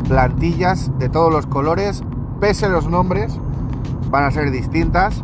plantillas 0.08 0.92
de 0.98 1.08
todos 1.08 1.32
los 1.32 1.46
colores, 1.46 2.04
pese 2.40 2.66
a 2.66 2.70
los 2.70 2.88
nombres, 2.90 3.40
van 4.10 4.24
a 4.24 4.32
ser 4.32 4.50
distintas. 4.50 5.24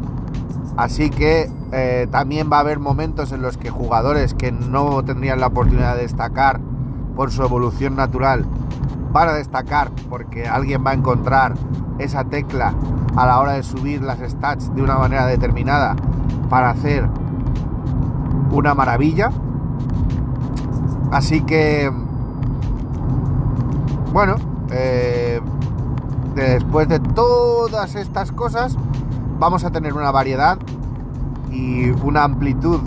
Así 0.78 1.10
que 1.10 1.50
eh, 1.72 2.08
también 2.12 2.50
va 2.52 2.58
a 2.58 2.60
haber 2.60 2.80
momentos 2.80 3.32
en 3.32 3.42
los 3.42 3.58
que 3.58 3.72
jugadores 3.72 4.36
que 4.36 4.52
no 4.52 5.04
tendrían 5.04 5.40
la 5.40 5.48
oportunidad 5.48 5.96
de 5.96 6.04
destacar 6.04 6.60
por 7.16 7.32
su 7.32 7.42
evolución 7.44 7.96
natural 7.96 8.46
van 9.16 9.30
a 9.30 9.32
destacar 9.32 9.92
porque 10.10 10.46
alguien 10.46 10.84
va 10.86 10.92
a 10.92 10.94
encontrar 10.94 11.54
esa 12.00 12.26
tecla 12.26 12.74
a 13.16 13.26
la 13.26 13.40
hora 13.40 13.54
de 13.54 13.64
subir 13.64 14.02
las 14.02 14.20
stats 14.20 14.76
de 14.76 14.82
una 14.82 14.98
manera 14.98 15.26
determinada 15.26 15.96
para 16.50 16.72
hacer 16.72 17.08
una 18.52 18.74
maravilla. 18.74 19.32
Así 21.14 21.40
que, 21.44 21.90
bueno, 24.12 24.36
eh, 24.72 25.40
después 26.36 26.90
de 26.90 27.00
todas 27.00 27.96
estas 27.96 28.34
cosas, 28.34 28.76
vamos 29.40 29.64
a 29.64 29.72
tener 29.72 29.94
una 29.94 30.12
variedad 30.12 30.58
y 31.52 31.90
una 32.04 32.26
amplitud 32.26 32.82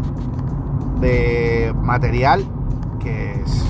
de 1.00 1.74
material 1.82 2.44
que 3.00 3.40
es 3.40 3.67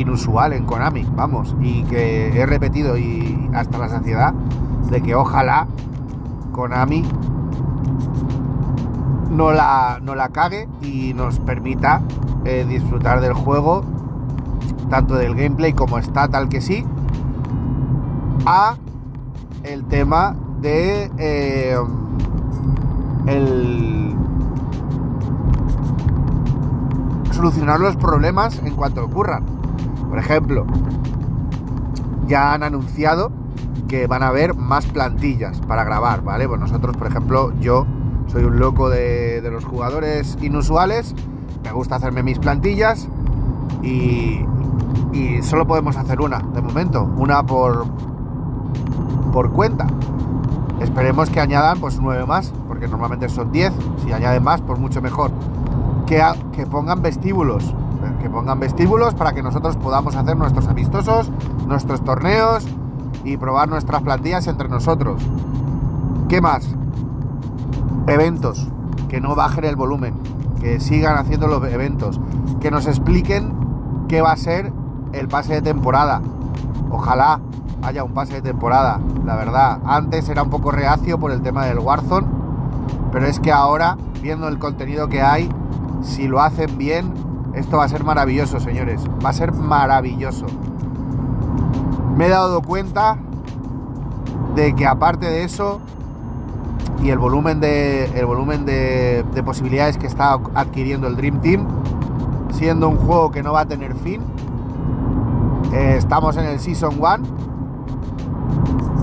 inusual 0.00 0.52
en 0.52 0.64
Konami, 0.64 1.06
vamos, 1.14 1.54
y 1.60 1.82
que 1.84 2.40
he 2.40 2.46
repetido 2.46 2.96
y 2.96 3.50
hasta 3.54 3.78
la 3.78 3.88
saciedad 3.88 4.32
de 4.90 5.02
que 5.02 5.14
ojalá 5.14 5.66
Konami 6.52 7.04
no 9.30 9.52
la, 9.52 10.00
no 10.02 10.14
la 10.14 10.30
cague 10.30 10.68
y 10.82 11.14
nos 11.14 11.38
permita 11.38 12.02
eh, 12.44 12.66
disfrutar 12.68 13.20
del 13.20 13.34
juego, 13.34 13.84
tanto 14.90 15.14
del 15.14 15.34
gameplay 15.34 15.72
como 15.72 15.98
está 15.98 16.28
tal 16.28 16.48
que 16.48 16.60
sí, 16.60 16.84
a 18.46 18.76
el 19.62 19.84
tema 19.84 20.34
de 20.60 21.10
eh, 21.18 21.76
el 23.26 24.14
solucionar 27.32 27.78
los 27.78 27.96
problemas 27.96 28.58
en 28.64 28.74
cuanto 28.74 29.04
ocurran. 29.04 29.57
Por 30.08 30.18
ejemplo, 30.18 30.66
ya 32.26 32.52
han 32.52 32.62
anunciado 32.62 33.30
que 33.88 34.06
van 34.06 34.22
a 34.22 34.28
haber 34.28 34.54
más 34.54 34.86
plantillas 34.86 35.60
para 35.62 35.84
grabar, 35.84 36.22
¿vale? 36.22 36.46
Pues 36.46 36.60
nosotros, 36.60 36.96
por 36.96 37.06
ejemplo, 37.06 37.52
yo 37.58 37.86
soy 38.26 38.44
un 38.44 38.58
loco 38.58 38.90
de, 38.90 39.40
los 39.50 39.64
jugadores 39.64 40.36
inusuales, 40.42 41.14
me 41.64 41.72
gusta 41.72 41.96
hacerme 41.96 42.22
mis 42.22 42.38
plantillas 42.38 43.08
y, 43.82 44.44
solo 45.42 45.66
podemos 45.66 45.96
hacer 45.96 46.20
una, 46.20 46.38
de 46.38 46.60
momento, 46.60 47.02
una 47.16 47.44
por, 47.44 47.86
por 49.32 49.50
cuenta. 49.50 49.86
Esperemos 50.80 51.30
que 51.30 51.40
añadan 51.40 51.80
pues 51.80 51.98
nueve 52.00 52.24
más, 52.26 52.52
porque 52.68 52.86
normalmente 52.86 53.28
son 53.28 53.50
10, 53.50 53.72
si 54.04 54.12
añaden 54.12 54.44
más, 54.44 54.60
pues 54.60 54.78
mucho 54.78 55.00
mejor. 55.00 55.30
Que, 56.06 56.22
que 56.52 56.66
pongan 56.66 57.02
vestíbulos, 57.02 57.74
que 58.20 58.30
pongan 58.30 58.60
vestíbulos 58.60 59.14
para 59.14 59.32
que 59.32 59.42
nosotros 59.42 59.76
podamos 59.76 60.16
hacer 60.16 60.36
nuestros 60.36 60.68
amistosos, 60.68 61.30
nuestros 61.66 62.02
torneos, 62.02 62.66
y 63.24 63.36
probar 63.36 63.68
nuestras 63.68 64.02
plantillas 64.02 64.46
entre 64.46 64.68
nosotros. 64.68 65.22
¿Qué 66.28 66.40
más? 66.40 66.68
Eventos, 68.06 68.68
que 69.08 69.20
no 69.20 69.34
bajen 69.34 69.64
el 69.64 69.76
volumen, 69.76 70.14
que 70.60 70.80
sigan 70.80 71.16
haciendo 71.16 71.46
los 71.46 71.62
eventos, 71.64 72.20
que 72.60 72.70
nos 72.70 72.86
expliquen 72.86 73.52
qué 74.08 74.22
va 74.22 74.32
a 74.32 74.36
ser 74.36 74.72
el 75.12 75.28
pase 75.28 75.54
de 75.54 75.62
temporada. 75.62 76.22
Ojalá 76.90 77.40
haya 77.82 78.04
un 78.04 78.12
pase 78.12 78.34
de 78.34 78.42
temporada, 78.42 79.00
la 79.24 79.36
verdad. 79.36 79.80
Antes 79.84 80.28
era 80.28 80.42
un 80.42 80.50
poco 80.50 80.70
reacio 80.70 81.18
por 81.18 81.30
el 81.30 81.42
tema 81.42 81.66
del 81.66 81.78
Warzone, 81.78 82.26
pero 83.12 83.26
es 83.26 83.40
que 83.40 83.52
ahora, 83.52 83.96
viendo 84.22 84.48
el 84.48 84.58
contenido 84.58 85.08
que 85.08 85.22
hay, 85.22 85.48
si 86.02 86.28
lo 86.28 86.40
hacen 86.40 86.78
bien, 86.78 87.12
esto 87.58 87.76
va 87.76 87.84
a 87.84 87.88
ser 87.88 88.04
maravilloso, 88.04 88.60
señores. 88.60 89.02
Va 89.24 89.30
a 89.30 89.32
ser 89.32 89.52
maravilloso 89.52 90.46
me 92.18 92.26
he 92.26 92.30
dado 92.30 92.62
cuenta 92.62 93.16
de 94.56 94.74
que 94.74 94.84
aparte 94.84 95.26
de 95.26 95.44
eso 95.44 95.78
y 97.00 97.10
el 97.10 97.18
volumen 97.18 97.60
de, 97.60 98.06
el 98.06 98.26
volumen 98.26 98.66
de, 98.66 99.24
posibilidades 99.44 99.96
que 99.98 100.08
está 100.08 100.32
adquiriendo 100.54 101.06
el 101.06 101.14
Dream 101.14 101.40
Team, 101.40 101.64
siendo 102.50 102.88
un 102.88 102.96
juego 102.96 103.30
que 103.30 103.44
no 103.44 103.52
va 103.52 103.60
a 103.60 103.66
tener 103.66 103.94
fin, 103.94 104.20
eh, 105.72 105.94
estamos 105.96 106.36
en 106.36 106.46
el 106.46 106.58
Season 106.58 106.96
1. 106.98 107.18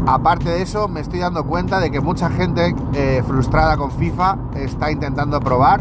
Aparte 0.07 0.49
de 0.49 0.61
eso, 0.61 0.89
me 0.89 0.99
estoy 0.99 1.19
dando 1.19 1.45
cuenta 1.45 1.79
de 1.79 1.91
que 1.91 2.01
mucha 2.01 2.29
gente 2.29 2.75
eh, 2.93 3.23
frustrada 3.25 3.77
con 3.77 3.91
FIFA 3.91 4.39
está 4.55 4.91
intentando 4.91 5.39
probar 5.39 5.79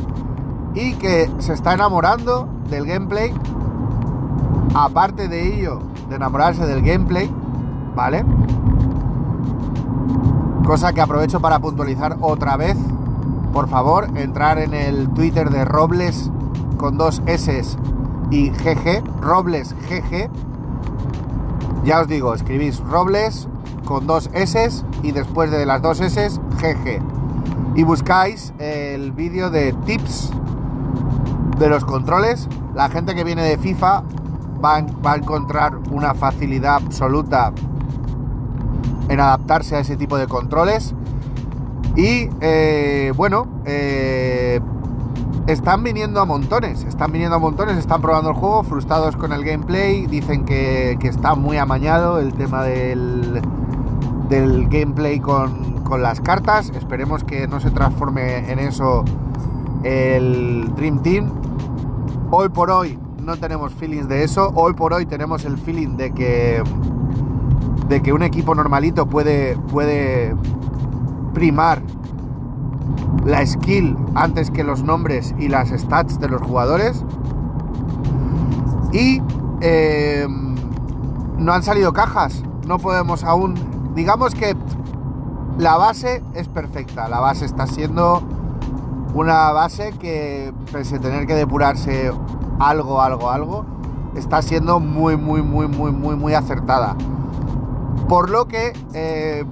y 0.72 0.94
que 0.94 1.28
se 1.38 1.52
está 1.52 1.74
enamorando 1.74 2.48
del 2.74 2.86
gameplay. 2.86 3.32
Aparte 4.74 5.28
de 5.28 5.54
ello, 5.54 5.78
de 6.08 6.16
enamorarse 6.16 6.66
del 6.66 6.82
gameplay, 6.82 7.30
¿vale? 7.94 8.24
Cosa 10.66 10.92
que 10.92 11.00
aprovecho 11.00 11.40
para 11.40 11.60
puntualizar 11.60 12.16
otra 12.20 12.56
vez. 12.56 12.76
Por 13.52 13.68
favor, 13.68 14.08
entrar 14.16 14.58
en 14.58 14.74
el 14.74 15.08
Twitter 15.10 15.50
de 15.50 15.64
Robles 15.64 16.30
con 16.76 16.98
dos 16.98 17.22
S 17.26 17.62
y 18.30 18.50
GG, 18.50 19.20
Robles 19.20 19.76
GG, 19.88 20.28
Ya 21.84 22.00
os 22.00 22.08
digo, 22.08 22.34
escribís 22.34 22.80
Robles 22.80 23.46
con 23.84 24.06
dos 24.06 24.30
S 24.32 24.84
y 25.02 25.12
después 25.12 25.50
de 25.50 25.66
las 25.66 25.82
dos 25.82 26.00
S, 26.00 26.40
GG. 26.60 27.00
Y 27.76 27.82
buscáis 27.84 28.54
el 28.58 29.12
vídeo 29.12 29.50
de 29.50 29.72
tips 29.84 30.32
de 31.58 31.68
los 31.68 31.84
controles. 31.84 32.49
La 32.75 32.88
gente 32.88 33.14
que 33.14 33.25
viene 33.25 33.42
de 33.42 33.58
FIFA 33.58 34.02
va 34.64 34.76
a, 34.76 35.16
encontrar 35.16 35.76
una 35.90 36.14
facilidad 36.14 36.76
absoluta 36.76 37.52
en 39.08 39.20
adaptarse 39.20 39.76
a 39.76 39.80
ese 39.80 39.96
tipo 39.96 40.16
de 40.16 40.26
controles. 40.26 40.94
Y 41.96 42.28
eh, 42.40 43.12
bueno, 43.16 43.46
eh, 43.66 44.61
están 45.46 45.84
viniendo 45.84 46.20
a 46.20 46.25
montones, 46.25 46.84
están 46.84 47.12
viniendo 47.12 47.37
a 47.37 47.38
montones, 47.38 47.76
están 47.76 48.00
probando 48.00 48.30
el 48.30 48.37
juego, 48.37 48.62
frustrados 48.62 49.16
con 49.16 49.32
el 49.32 49.44
gameplay, 49.44 50.06
dicen 50.06 50.44
que, 50.44 50.99
está 51.02 51.34
muy 51.34 51.58
amañado 51.58 52.18
el 52.18 52.32
tema 52.32 52.64
del, 52.64 53.42
del 54.28 54.68
gameplay 54.68 55.20
con, 55.20 55.75
las 55.99 56.20
cartas, 56.20 56.73
esperemos 56.75 57.23
que 57.23 57.46
no 57.46 57.61
se 57.61 57.70
transforme 57.70 58.50
en 58.50 58.58
eso 58.58 59.04
el 59.84 60.68
Dream 60.75 61.00
Team. 61.02 61.30
Hoy 62.30 62.48
por 62.48 62.70
hoy 62.70 62.98
no 63.22 63.36
tenemos 63.36 63.72
feelings 63.74 64.08
de 64.08 64.24
eso, 64.24 64.50
hoy 64.54 64.74
por 64.74 64.92
hoy 64.92 65.06
tenemos 65.06 65.44
el 65.44 65.56
feeling 65.58 65.96
de 65.96 66.12
que, 66.12 66.62
de 67.88 68.02
que 68.02 68.12
un 68.12 68.22
equipo 68.22 68.54
normalito 68.54 69.06
puede, 69.06 69.56
puede 69.56 70.34
primar 71.32 71.82
la 73.24 73.44
skill 73.46 73.96
antes 74.14 74.50
que 74.50 74.64
los 74.64 74.82
nombres 74.82 75.34
y 75.38 75.48
las 75.48 75.70
stats 75.70 76.18
de 76.18 76.28
los 76.28 76.42
jugadores. 76.42 77.04
Y 78.92 79.22
eh, 79.60 80.26
no 81.38 81.52
han 81.52 81.62
salido 81.62 81.92
cajas, 81.92 82.42
no 82.66 82.78
podemos 82.78 83.24
aún... 83.24 83.54
Digamos 83.94 84.34
que 84.34 84.56
la 85.58 85.76
base 85.76 86.22
es 86.34 86.48
perfecta, 86.48 87.08
la 87.08 87.20
base 87.20 87.44
está 87.44 87.66
siendo 87.66 88.22
una 89.14 89.52
base 89.52 89.92
que, 89.99 90.52
pese 90.73 90.97
a 90.97 91.00
tener 91.00 91.26
que 91.26 91.35
depurarse 91.35 92.12
algo, 92.59 93.00
algo, 93.00 93.30
algo, 93.30 93.64
está 94.16 94.42
siendo 94.42 94.80
muy, 94.80 95.16
muy, 95.16 95.42
muy, 95.42 95.68
muy, 95.68 95.92
muy, 95.92 96.16
muy 96.16 96.35
acertada. 96.35 96.97
Por 98.09 98.28
lo 98.30 98.47
que 98.47 98.73
eh, 98.92 99.44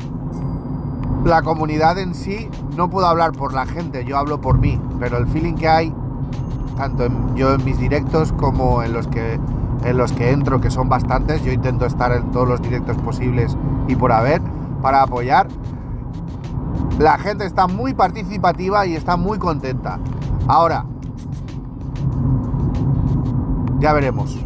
la 1.24 1.42
comunidad 1.42 1.98
en 1.98 2.14
sí, 2.14 2.50
no 2.76 2.90
puedo 2.90 3.06
hablar 3.06 3.32
por 3.32 3.54
la 3.54 3.64
gente, 3.66 4.04
yo 4.04 4.18
hablo 4.18 4.40
por 4.40 4.58
mí, 4.58 4.80
pero 4.98 5.16
el 5.16 5.26
feeling 5.28 5.54
que 5.54 5.68
hay, 5.68 5.94
tanto 6.76 7.08
yo 7.34 7.54
en 7.54 7.64
mis 7.64 7.78
directos 7.78 8.32
como 8.32 8.82
en 8.82 8.92
los 8.92 9.06
que 9.06 9.38
en 9.84 9.96
los 9.96 10.12
que 10.12 10.30
entro, 10.30 10.60
que 10.60 10.70
son 10.70 10.88
bastantes, 10.88 11.42
yo 11.42 11.52
intento 11.52 11.86
estar 11.86 12.12
en 12.12 12.30
todos 12.30 12.48
los 12.48 12.62
directos 12.62 12.96
posibles 12.98 13.56
y 13.88 13.96
por 13.96 14.12
haber, 14.12 14.40
para 14.80 15.02
apoyar. 15.02 15.48
La 16.98 17.18
gente 17.18 17.44
está 17.44 17.66
muy 17.66 17.94
participativa 17.94 18.86
y 18.86 18.94
está 18.94 19.16
muy 19.16 19.38
contenta. 19.38 19.98
Ahora, 20.46 20.84
ya 23.78 23.92
veremos. 23.92 24.38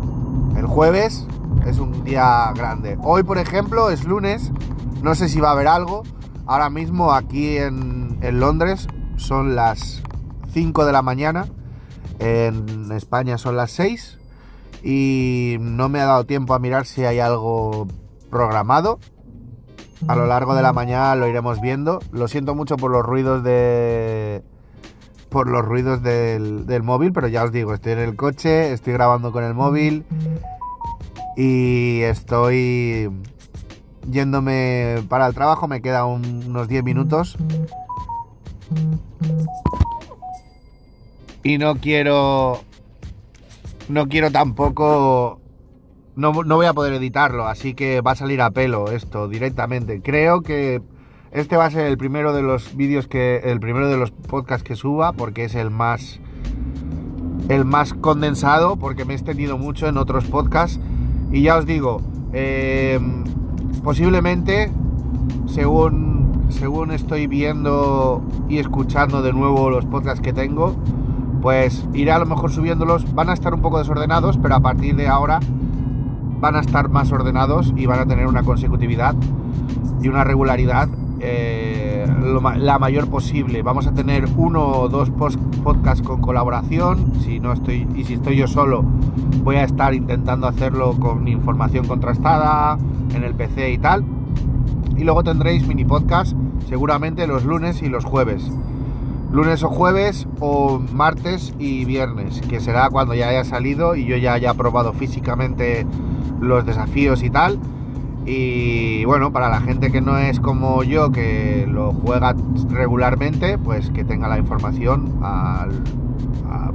El 0.57 0.67
jueves 0.67 1.27
es 1.67 1.79
un 1.79 2.05
día 2.05 2.53
grande. 2.55 2.99
Hoy, 3.03 3.23
por 3.23 3.39
ejemplo, 3.39 3.91
es 3.91 4.05
lunes. 4.05 4.53
No 5.03 5.15
sé 5.15 5.29
si 5.29 5.41
va 5.41 5.49
a 5.49 5.53
haber 5.53 5.69
algo. 5.69 6.03
Ahora 6.47 6.71
mismo 6.71 7.13
aquí 7.13 7.57
en, 7.59 8.19
Londres 8.39 8.87
son 9.17 9.57
las 9.57 10.03
5 10.53 10.87
de 10.87 10.93
la 10.93 11.03
mañana, 11.03 11.49
en 12.19 12.91
España 12.93 13.37
son 13.37 13.57
las 13.57 13.73
6 13.73 14.19
y 14.83 15.57
no 15.61 15.89
me 15.89 16.01
ha 16.01 16.07
dado 16.07 16.25
tiempo 16.25 16.55
a 16.55 16.59
mirar 16.59 16.87
si 16.87 17.05
hay 17.05 17.19
algo 17.19 17.89
programado. 18.31 19.01
A 20.09 20.17
lo 20.17 20.27
largo 20.27 20.55
de 20.55 20.63
la 20.63 20.73
mañana 20.73 21.15
lo 21.15 21.27
iremos 21.27 21.61
viendo. 21.61 22.01
Lo 22.13 22.29
siento 22.29 22.55
mucho 22.55 22.77
por 22.77 22.91
los 22.91 23.05
ruidos 23.05 23.43
de. 23.43 24.43
por 25.29 25.49
los 25.49 25.65
ruidos 25.65 26.03
del, 26.03 26.67
del, 26.67 26.83
móvil, 26.83 27.13
pero 27.13 27.29
ya 27.29 27.45
os 27.45 27.53
digo, 27.53 27.75
estoy 27.75 27.93
en 27.93 28.01
el 28.01 28.17
coche, 28.17 28.73
estoy 28.73 28.93
grabando 28.93 29.33
con 29.33 29.45
el 29.45 29.55
móvil 29.55 30.05
y 31.37 32.01
estoy 32.03 33.11
yéndome 34.11 35.03
para 35.09 35.27
el 35.27 35.35
trabajo, 35.35 35.69
me 35.69 35.83
queda 35.83 36.07
unos 36.07 36.69
10 36.69 36.85
minutos. 36.85 37.37
Y 41.43 41.59
no 41.59 41.77
quiero... 41.77 42.61
No 43.89 44.09
quiero 44.09 44.33
tampoco... 44.33 45.39
No, 46.17 46.33
no, 46.33 46.57
voy 46.57 46.65
a 46.65 46.73
poder 46.73 46.95
editarlo, 46.95 47.47
así 47.47 47.75
que 47.75 48.01
va 48.01 48.13
a 48.13 48.15
salir 48.15 48.41
a 48.41 48.51
pelo 48.51 48.91
esto 48.91 49.29
directamente. 49.29 50.01
Creo 50.01 50.41
que 50.41 50.81
este 51.31 51.59
va 51.59 51.67
a 51.67 51.71
ser 51.71 51.85
el 51.85 51.99
primero 51.99 52.33
de 52.33 52.41
los 52.41 52.75
vídeos 52.75 53.07
que... 53.07 53.43
El 53.45 53.61
primero 53.61 53.91
de 53.91 53.99
los 53.99 54.13
podcasts 54.13 54.67
que 54.67 54.77
suba, 54.77 55.13
porque 55.13 55.45
es 55.45 55.55
el 55.55 55.71
más... 55.71 56.19
El 57.51 57.67
más 57.67 57.93
condensado, 57.93 58.77
porque 58.77 59.05
me 59.05 59.13
he 59.13 59.17
extendido 59.17 59.59
mucho 59.59 59.89
en 59.89 59.99
otros 59.99 60.25
podcasts. 60.25 60.81
Y 61.31 61.43
ya 61.43 61.59
os 61.59 61.67
digo, 61.67 62.01
eh, 62.33 62.99
posiblemente, 63.85 64.73
según, 65.45 66.47
según 66.49 66.93
estoy 66.93 67.27
viendo 67.27 68.25
y 68.49 68.57
escuchando 68.57 69.21
de 69.21 69.35
nuevo 69.35 69.69
los 69.69 69.85
podcasts 69.85 70.23
que 70.23 70.33
tengo, 70.33 70.75
pues 71.43 71.87
iré 71.93 72.11
a 72.11 72.19
lo 72.19 72.25
mejor 72.25 72.51
subiéndolos. 72.51 73.15
Van 73.15 73.29
a 73.29 73.35
estar 73.35 73.53
un 73.53 73.61
poco 73.61 73.79
desordenados, 73.79 74.39
pero 74.39 74.55
a 74.55 74.61
partir 74.61 74.97
de 74.97 75.09
ahora 75.09 75.41
van 76.47 76.55
a 76.55 76.61
estar 76.61 76.89
más 76.89 77.11
ordenados 77.11 77.73
y 77.75 77.87
van 77.87 77.99
a 77.99 78.07
tener 78.07 78.29
una 78.29 78.45
consecutividad 78.45 79.17
y 80.01 80.07
una 80.07 80.23
regularidad 80.23 80.89
eh, 81.19 82.07
la 82.61 82.79
mayor 82.79 83.11
posible. 83.11 83.63
Vamos 83.63 83.89
a 83.89 83.95
tener 83.95 84.29
uno 84.37 84.65
o 84.65 84.89
dos 84.89 85.11
podcasts 85.11 86.07
con 86.07 86.21
colaboración. 86.21 87.15
Si 87.25 87.41
no 87.41 87.53
estoy 87.53 87.89
y 87.97 88.05
si 88.05 88.15
estoy 88.15 88.37
yo 88.37 88.47
solo, 88.47 88.85
voy 89.43 89.57
a 89.57 89.65
estar 89.65 89.93
intentando 89.93 90.47
hacerlo 90.47 90.93
con 91.01 91.27
información 91.27 91.89
contrastada, 91.89 92.79
en 93.13 93.25
el 93.25 93.35
PC 93.35 93.73
y 93.73 93.79
tal. 93.79 94.05
Y 94.97 95.03
luego 95.03 95.25
tendréis 95.25 95.67
mini 95.67 95.85
podcast 95.85 96.37
seguramente 96.69 97.27
los 97.27 97.45
lunes 97.45 97.83
y 97.83 97.89
los 97.89 98.05
jueves. 98.05 98.53
Lunes 99.33 99.65
o 99.65 99.69
jueves 99.69 100.29
o 100.39 100.79
martes 100.93 101.55
y 101.59 101.85
viernes, 101.85 102.41
que 102.43 102.61
será 102.61 102.89
cuando 102.89 103.15
ya 103.15 103.31
haya 103.31 103.43
salido 103.43 103.97
y 103.97 104.05
yo 104.05 104.17
ya 104.17 104.35
haya 104.35 104.55
probado 104.55 104.93
físicamente 104.93 105.85
los 106.41 106.65
desafíos 106.67 107.23
y 107.23 107.31
tal. 107.31 107.59
Y 108.25 109.05
bueno, 109.05 109.33
para 109.33 109.49
la 109.49 109.61
gente 109.61 109.93
que 109.93 110.01
no 110.01 110.19
es 110.19 110.41
como 110.41 110.83
yo, 110.83 111.13
que 111.13 111.67
lo 111.71 111.93
juega 111.93 112.35
regularmente, 112.71 113.57
pues 113.57 113.91
que 113.91 114.05
tenga 114.05 114.29
la 114.29 114.39
información 114.39 115.21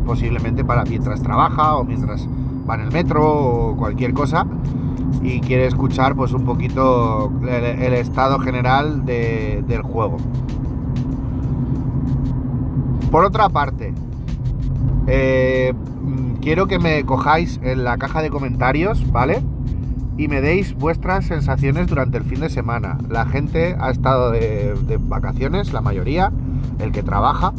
posiblemente 0.06 0.64
para 0.64 0.84
mientras 0.84 1.22
trabaja 1.22 1.76
o 1.76 1.84
mientras 1.84 2.28
va 2.70 2.76
en 2.76 2.82
el 2.82 2.92
metro 2.92 3.24
o 3.24 3.78
cualquier 3.78 4.14
cosa 4.14 4.46
y 5.22 5.40
quiere 5.42 5.68
escuchar 5.68 6.16
pues 6.16 6.34
un 6.34 6.46
poquito 6.46 7.32
el, 7.44 7.94
estado 7.94 8.40
general 8.40 9.06
del 9.06 9.82
juego. 9.84 10.18
Por 13.12 13.26
otra 13.26 13.50
parte, 13.50 13.94
eh, 15.08 15.74
quiero 16.42 16.68
que 16.68 16.80
me 16.80 17.04
cojáis 17.04 17.60
en 17.62 17.84
la 17.84 17.98
caja 17.98 18.22
de 18.22 18.30
comentarios, 18.30 19.12
¿vale? 19.12 19.42
Y 20.22 20.28
me 20.28 20.40
deis 20.40 20.76
vuestras 20.76 21.26
sensaciones 21.26 21.88
durante 21.88 22.20
el 22.20 22.24
fin 22.24 22.42
de 22.42 22.50
semana. 22.52 23.00
La 23.10 23.26
gente 23.26 23.76
ha 23.80 23.90
estado 23.90 24.30
de, 24.30 25.00
vacaciones, 25.00 25.74
la 25.74 25.82
mayoría, 25.82 26.32
el 26.78 26.92
que 26.92 27.02
trabaja, 27.02 27.54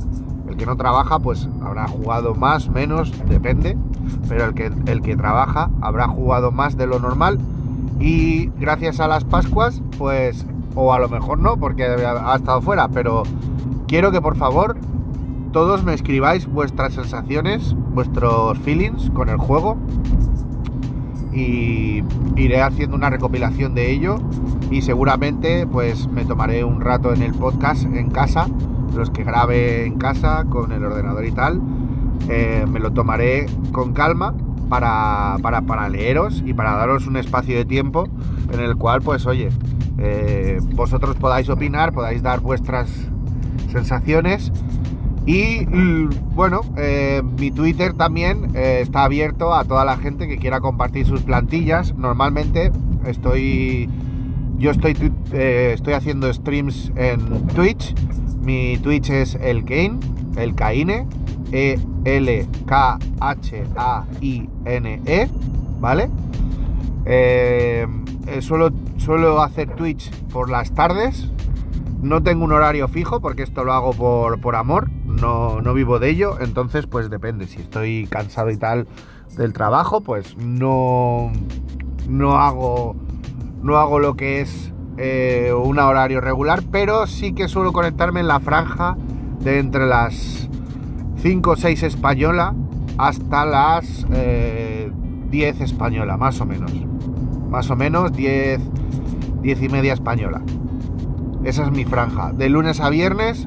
el 0.49 0.57
que 0.57 0.65
no 0.65 0.77
trabaja 0.77 1.19
pues 1.19 1.49
habrá 1.61 1.89
jugado 1.89 2.37
más, 2.37 2.69
menos, 2.69 3.13
depende, 3.29 3.77
pero 4.29 4.45
el 4.45 4.55
que, 4.55 4.71
el 4.87 5.03
que 5.03 5.17
trabaja 5.17 5.71
habrá 5.81 6.07
jugado 6.07 6.53
más 6.53 6.77
de 6.77 6.87
lo 6.87 7.01
normal. 7.01 7.41
Y 7.99 8.47
gracias 8.61 9.01
a 9.01 9.09
las 9.09 9.25
Pascuas, 9.25 9.83
pues, 9.99 10.47
o 10.77 10.93
a 10.93 11.01
lo 11.01 11.09
mejor 11.09 11.41
no, 11.41 11.57
porque 11.57 11.83
ha 11.83 12.37
estado 12.37 12.63
fuera, 12.63 12.87
pero 12.87 13.25
quiero 13.89 14.13
que 14.13 14.21
por 14.21 14.37
favor 14.37 14.77
todos 15.51 15.83
me 15.83 15.95
escribáis 15.95 16.47
vuestras 16.47 16.93
sensaciones, 16.93 17.75
vuestros 17.93 18.57
feelings 18.61 19.11
con 19.11 19.31
el 19.31 19.39
juego 19.39 19.79
y 21.33 22.03
iré 22.37 22.63
haciendo 22.63 22.97
una 22.97 23.11
recopilación 23.11 23.75
de 23.75 23.91
ello 23.91 24.19
y 24.71 24.83
seguramente 24.83 25.67
pues 25.67 26.09
me 26.09 26.25
tomaré 26.25 26.65
un 26.65 26.81
rato 26.81 27.13
en 27.13 27.23
el 27.23 27.33
podcast 27.33 27.85
en 27.85 28.11
casa, 28.11 28.49
los 28.95 29.11
que 29.11 29.25
grabe 29.25 29.87
en 29.87 29.99
casa 29.99 30.45
con 30.49 30.73
el 30.73 30.85
ordenador 30.85 31.25
y 31.25 31.33
tal, 31.33 31.61
eh, 32.29 32.65
me 32.69 32.81
lo 32.81 32.93
tomaré 32.93 33.47
con 33.73 33.93
calma 33.93 34.35
para, 34.69 35.37
para, 35.43 35.89
leeros 35.91 36.43
y 36.47 36.55
para 36.55 36.73
daros 36.77 37.07
un 37.07 37.17
espacio 37.19 37.57
de 37.57 37.67
tiempo 37.67 38.09
en 38.53 38.61
el 38.61 38.77
cual, 38.77 39.03
pues 39.03 39.27
oye, 39.27 39.51
eh, 39.99 40.59
vosotros 40.75 41.17
podáis 41.17 41.51
opinar, 41.51 41.93
podáis 41.93 42.23
dar 42.23 42.41
vuestras 42.41 42.89
sensaciones. 43.71 44.51
Y 45.25 45.65
bueno, 46.35 46.63
eh, 46.77 47.23
mi 47.39 47.51
Twitter 47.51 47.93
también 47.93 48.57
eh, 48.57 48.81
está 48.83 49.05
abierto 49.05 49.55
a 49.55 49.65
toda 49.65 49.85
la 49.85 49.97
gente 49.97 50.27
que 50.27 50.39
quiera 50.39 50.61
compartir 50.61 51.07
sus 51.07 51.23
plantillas. 51.23 51.95
Normalmente 51.95 52.73
Estoy. 53.07 53.89
Yo 54.59 54.71
estoy, 54.71 54.97
eh, 55.33 55.73
estoy 55.75 55.95
haciendo 55.95 56.33
streams 56.33 56.93
en 56.95 57.49
Twitch. 57.49 57.95
Mi 58.43 58.79
Twitch 58.79 59.11
es 59.11 59.35
el 59.35 59.65
Kane, 59.65 59.99
el 60.37 60.55
Kaine, 60.55 61.09
E-L-K-H-A-I-N-E, 61.51 62.29
¿vale? 65.81 66.11
Eh, 67.05 67.87
suelo, 68.41 68.71
suelo 68.99 69.43
hacer 69.43 69.75
Twitch 69.75 70.13
por 70.33 70.49
las 70.49 70.73
tardes. 70.73 71.29
No 72.03 72.23
tengo 72.23 72.45
un 72.45 72.53
horario 72.53 72.89
fijo 72.89 73.21
porque 73.21 73.43
esto 73.43 73.65
lo 73.65 73.73
hago 73.73 73.93
por, 73.93 74.41
por 74.41 74.57
amor, 74.57 74.91
no, 75.07 75.61
no 75.61 75.73
vivo 75.73 75.99
de 75.99 76.11
ello, 76.11 76.39
entonces 76.41 76.87
pues 76.87 77.09
depende, 77.09 77.47
si 77.47 77.61
estoy 77.61 78.07
cansado 78.11 78.51
y 78.51 78.57
tal 78.57 78.89
del 79.37 79.53
trabajo, 79.53 80.01
pues 80.01 80.37
no, 80.37 81.33
no 82.09 82.39
hago 82.39 82.97
no 83.63 83.77
hago 83.77 84.01
lo 84.01 84.17
que 84.17 84.41
es 84.41 84.73
eh, 84.99 85.53
un 85.53 85.79
horario 85.79 86.21
regular, 86.21 86.63
pero 86.71 87.07
sí 87.07 87.33
que 87.33 87.49
suelo 87.49 87.73
conectarme 87.73 88.21
en 88.21 88.29
la 88.29 88.41
franja 88.41 88.97
de 89.41 89.59
entre 89.59 89.87
las 89.87 90.49
5 91.19 91.51
o 91.51 91.57
6 91.57 91.83
española 91.85 92.55
hasta 92.99 93.47
las 93.47 94.07
10 94.09 94.13
eh, 94.13 94.93
española, 95.61 96.17
más 96.17 96.41
o 96.41 96.47
menos. 96.47 96.73
Más 97.49 97.71
o 97.71 97.77
menos 97.77 98.13
10, 98.13 98.61
10 99.43 99.63
y 99.63 99.69
media 99.69 99.93
española. 99.93 100.43
Esa 101.45 101.65
es 101.65 101.71
mi 101.73 101.85
franja. 101.85 102.33
De 102.33 102.49
lunes 102.49 102.81
a 102.81 102.89
viernes 102.91 103.47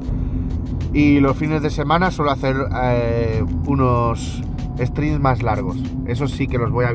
y 0.93 1.19
los 1.19 1.36
fines 1.38 1.62
de 1.62 1.69
semana 1.69 2.12
suelo 2.12 2.31
hacer 2.31 2.55
eh, 2.84 3.43
unos 3.67 4.43
streams 4.79 5.19
más 5.19 5.41
largos. 5.41 5.77
Eso 6.05 6.27
sí 6.27 6.47
que 6.47 6.58
los 6.58 6.71
voy 6.71 6.86
a 6.86 6.93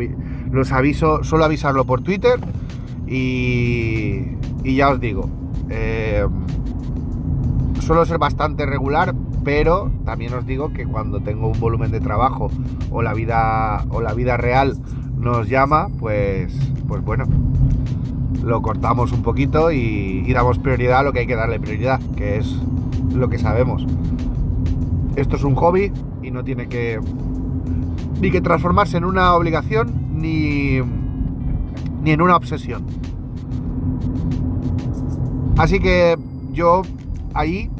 los 0.50 0.72
aviso, 0.72 1.22
suelo 1.22 1.44
avisarlo 1.44 1.84
por 1.84 2.02
Twitter 2.02 2.40
y, 3.06 4.36
y 4.64 4.76
ya 4.76 4.90
os 4.90 5.00
digo, 5.00 5.28
eh, 5.68 6.26
suelo 7.80 8.04
ser 8.04 8.18
bastante 8.18 8.66
regular, 8.66 9.14
pero 9.44 9.90
también 10.04 10.34
os 10.34 10.46
digo 10.46 10.72
que 10.72 10.86
cuando 10.86 11.20
tengo 11.20 11.48
un 11.48 11.60
volumen 11.60 11.90
de 11.90 12.00
trabajo 12.00 12.50
o 12.90 13.02
la 13.02 13.14
vida 13.14 13.84
o 13.90 14.00
la 14.00 14.12
vida 14.12 14.36
real 14.36 14.76
nos 15.16 15.48
llama, 15.48 15.88
pues, 15.98 16.52
pues 16.88 17.02
bueno, 17.02 17.26
lo 18.42 18.62
cortamos 18.62 19.12
un 19.12 19.22
poquito 19.22 19.70
y, 19.70 20.32
damos 20.32 20.58
prioridad 20.58 21.00
a 21.00 21.02
lo 21.02 21.12
que 21.12 21.20
hay 21.20 21.26
que 21.26 21.36
darle 21.36 21.58
prioridad, 21.60 22.00
que 22.16 22.38
es 22.38 22.56
lo 23.14 23.28
que 23.28 23.38
sabemos. 23.38 23.86
Esto 25.16 25.36
es 25.36 25.44
un 25.44 25.54
hobby 25.56 25.92
y 26.22 26.30
no 26.30 26.44
tiene 26.44 26.68
que 26.68 27.00
ni 28.20 28.30
que 28.30 28.40
transformarse 28.40 28.98
en 28.98 29.04
una 29.04 29.34
obligación 29.34 29.92
ni, 30.12 30.78
ni 32.02 32.10
en 32.10 32.20
una 32.20 32.36
obsesión. 32.36 32.84
Así 35.56 35.80
que 35.80 36.16
yo 36.52 36.82
ahí 37.34 37.70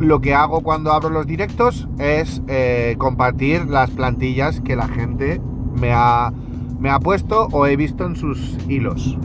lo 0.00 0.20
que 0.20 0.34
hago 0.34 0.60
cuando 0.60 0.92
abro 0.92 1.08
los 1.08 1.26
directos 1.26 1.88
es 1.98 2.42
eh, 2.48 2.96
compartir 2.98 3.66
las 3.66 3.90
plantillas 3.90 4.60
que 4.60 4.76
la 4.76 4.88
gente 4.88 5.40
me 5.74 5.92
ha, 5.92 6.32
me 6.78 6.90
ha 6.90 7.00
puesto 7.00 7.48
o 7.52 7.66
he 7.66 7.76
visto 7.76 8.04
en 8.06 8.16
sus 8.16 8.56
hilos, 8.68 9.16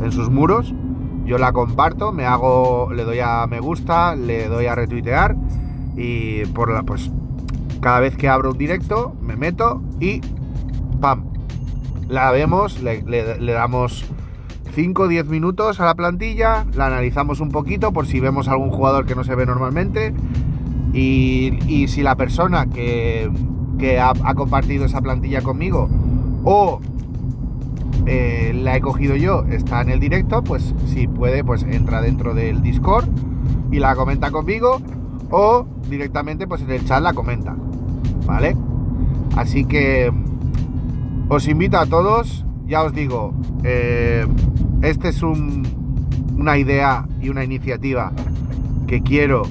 en 0.00 0.12
sus 0.12 0.30
muros. 0.30 0.74
Yo 1.24 1.38
la 1.38 1.52
comparto, 1.52 2.12
me 2.12 2.24
hago, 2.24 2.92
le 2.92 3.04
doy 3.04 3.20
a 3.20 3.46
me 3.46 3.60
gusta, 3.60 4.16
le 4.16 4.48
doy 4.48 4.66
a 4.66 4.74
retuitear 4.74 5.36
y 5.96 6.44
por 6.46 6.72
la, 6.72 6.82
pues 6.82 7.10
cada 7.80 8.00
vez 8.00 8.16
que 8.16 8.28
abro 8.28 8.52
un 8.52 8.58
directo 8.58 9.14
me 9.20 9.36
meto 9.36 9.82
y 10.00 10.20
¡pam! 11.00 11.24
La 12.08 12.30
vemos, 12.30 12.80
le, 12.82 13.02
damos 13.52 14.04
5 14.74 15.02
o 15.02 15.08
10 15.08 15.26
minutos 15.26 15.80
a 15.80 15.86
la 15.86 15.94
plantilla, 15.94 16.66
la 16.74 16.86
analizamos 16.86 17.40
un 17.40 17.50
poquito 17.50 17.92
por 17.92 18.06
si 18.06 18.20
vemos 18.20 18.48
algún 18.48 18.70
jugador 18.70 19.06
que 19.06 19.14
no 19.14 19.24
se 19.24 19.34
ve 19.34 19.46
normalmente 19.46 20.14
y, 20.92 21.86
si 21.88 22.02
la 22.02 22.16
persona 22.16 22.66
que, 22.66 23.30
ha, 24.00 24.34
compartido 24.34 24.84
esa 24.84 25.00
plantilla 25.00 25.42
conmigo 25.42 25.88
o 26.44 26.80
eh, 28.06 28.52
la 28.54 28.76
he 28.76 28.80
cogido 28.80 29.16
yo 29.16 29.44
está 29.50 29.80
en 29.80 29.90
el 29.90 30.00
directo, 30.00 30.42
pues 30.42 30.74
si 30.86 31.06
puede, 31.06 31.44
pues 31.44 31.62
entra 31.62 32.00
dentro 32.00 32.34
del 32.34 32.62
Discord 32.62 33.08
y 33.70 33.78
la 33.78 33.94
comenta 33.94 34.30
conmigo 34.30 34.80
o 35.30 35.66
directamente 35.88 36.46
pues 36.46 36.62
en 36.62 36.70
el 36.70 36.84
chat 36.84 37.02
la 37.02 37.12
comenta. 37.12 37.56
¿vale? 38.26 38.56
Así 39.36 39.64
que 39.64 40.12
os 41.28 41.48
invito 41.48 41.78
a 41.78 41.86
todos, 41.86 42.44
ya 42.66 42.82
os 42.82 42.92
digo, 42.92 43.34
eh, 43.64 44.26
este 44.82 45.08
es 45.08 45.22
una 45.22 46.58
idea 46.58 47.06
y 47.20 47.28
una 47.28 47.44
iniciativa 47.44 48.12
que 48.86 49.02
quiero 49.02 49.42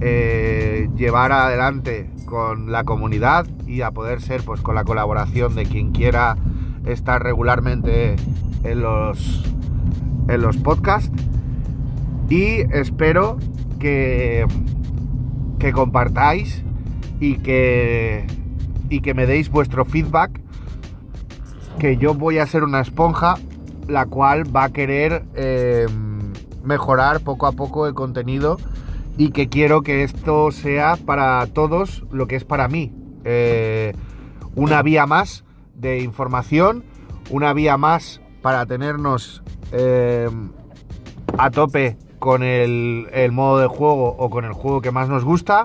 eh, 0.00 0.88
llevar 0.96 1.32
adelante 1.32 2.10
con 2.24 2.72
la 2.72 2.84
comunidad 2.84 3.46
y 3.66 3.82
a 3.82 3.90
poder 3.90 4.20
ser 4.20 4.42
pues 4.42 4.60
con 4.60 4.74
la 4.74 4.84
colaboración 4.84 5.54
de 5.54 5.64
quien 5.64 5.92
quiera 5.92 6.36
estar 6.84 7.22
regularmente 7.22 8.16
en 8.64 8.82
los 8.82 9.44
en 10.28 10.40
los 10.40 10.56
podcasts 10.56 11.10
y 12.28 12.60
espero 12.72 13.38
que 13.78 14.46
que 15.62 15.72
compartáis 15.72 16.64
y 17.20 17.36
que, 17.36 18.26
y 18.90 19.00
que 19.00 19.14
me 19.14 19.26
deis 19.26 19.48
vuestro 19.48 19.84
feedback, 19.84 20.40
que 21.78 21.96
yo 21.96 22.14
voy 22.14 22.38
a 22.38 22.46
ser 22.46 22.64
una 22.64 22.80
esponja, 22.80 23.36
la 23.86 24.06
cual 24.06 24.44
va 24.54 24.64
a 24.64 24.72
querer 24.72 25.22
eh, 25.36 25.86
mejorar 26.64 27.20
poco 27.20 27.46
a 27.46 27.52
poco 27.52 27.86
el 27.86 27.94
contenido 27.94 28.56
y 29.16 29.30
que 29.30 29.48
quiero 29.48 29.82
que 29.82 30.02
esto 30.02 30.50
sea 30.50 30.96
para 30.96 31.46
todos 31.46 32.04
lo 32.10 32.26
que 32.26 32.34
es 32.34 32.44
para 32.44 32.66
mí. 32.66 32.92
Eh, 33.24 33.94
una 34.56 34.82
vía 34.82 35.06
más 35.06 35.44
de 35.74 36.00
información, 36.00 36.84
una 37.30 37.52
vía 37.52 37.76
más 37.76 38.20
para 38.42 38.66
tenernos 38.66 39.42
eh, 39.72 40.28
a 41.38 41.50
tope 41.50 41.96
con 42.18 42.42
el, 42.42 43.08
modo 43.32 43.58
de 43.58 43.66
juego 43.66 44.14
o 44.16 44.30
con 44.30 44.44
el 44.44 44.52
juego 44.52 44.80
que 44.80 44.90
más 44.90 45.08
nos 45.08 45.24
gusta. 45.24 45.64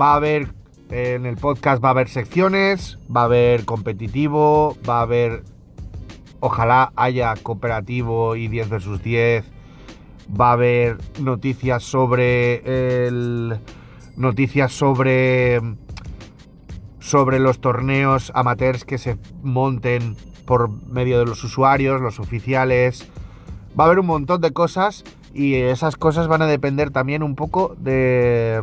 Va 0.00 0.12
a 0.12 0.16
haber 0.16 0.48
en 0.90 1.24
el 1.24 1.36
podcast 1.36 1.82
va 1.82 1.88
a 1.88 1.90
haber 1.92 2.08
secciones, 2.08 2.98
va 3.14 3.22
a 3.22 3.24
haber 3.24 3.64
competitivo, 3.64 4.76
va 4.88 4.98
a 4.98 5.02
haber, 5.02 5.44
ojalá 6.40 6.92
haya 6.96 7.34
cooperativo 7.42 8.34
y 8.34 8.48
10 8.48 8.68
versus 8.68 9.02
10, 9.02 9.44
va 10.38 10.50
a 10.50 10.52
haber 10.52 10.98
noticias 11.20 11.82
sobre 11.84 12.62
noticias 14.16 14.72
sobre 14.72 15.60
sobre 17.10 17.40
los 17.40 17.60
torneos 17.60 18.30
amateurs 18.36 18.84
que 18.84 18.96
se 18.96 19.18
monten 19.42 20.16
por 20.46 20.70
medio 20.70 21.18
de 21.18 21.26
los 21.26 21.42
usuarios, 21.42 22.00
los 22.00 22.20
oficiales. 22.20 23.08
Va 23.78 23.82
a 23.82 23.86
haber 23.88 23.98
un 23.98 24.06
montón 24.06 24.40
de 24.40 24.52
cosas 24.52 25.02
y 25.34 25.56
esas 25.56 25.96
cosas 25.96 26.28
van 26.28 26.42
a 26.42 26.46
depender 26.46 26.92
también 26.92 27.24
un 27.24 27.34
poco 27.34 27.74
de, 27.78 28.62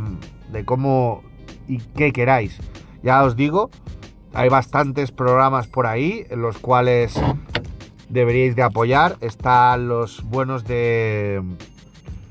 cómo 0.64 1.24
y 1.68 1.80
que 1.80 2.14
queráis. 2.14 2.58
Ya 3.04 3.22
os 3.26 3.36
digo, 3.36 3.70
hay 4.34 4.48
bastantes 4.48 5.12
programas 5.12 5.68
por 5.68 5.86
ahí 5.86 6.26
en 6.30 6.42
los 6.42 6.58
cuales 6.58 7.20
deberíais 8.08 8.56
de 8.56 8.64
apoyar. 8.64 9.18
Están 9.20 9.90
los 9.90 10.24
buenos 10.24 10.64
de 10.64 11.44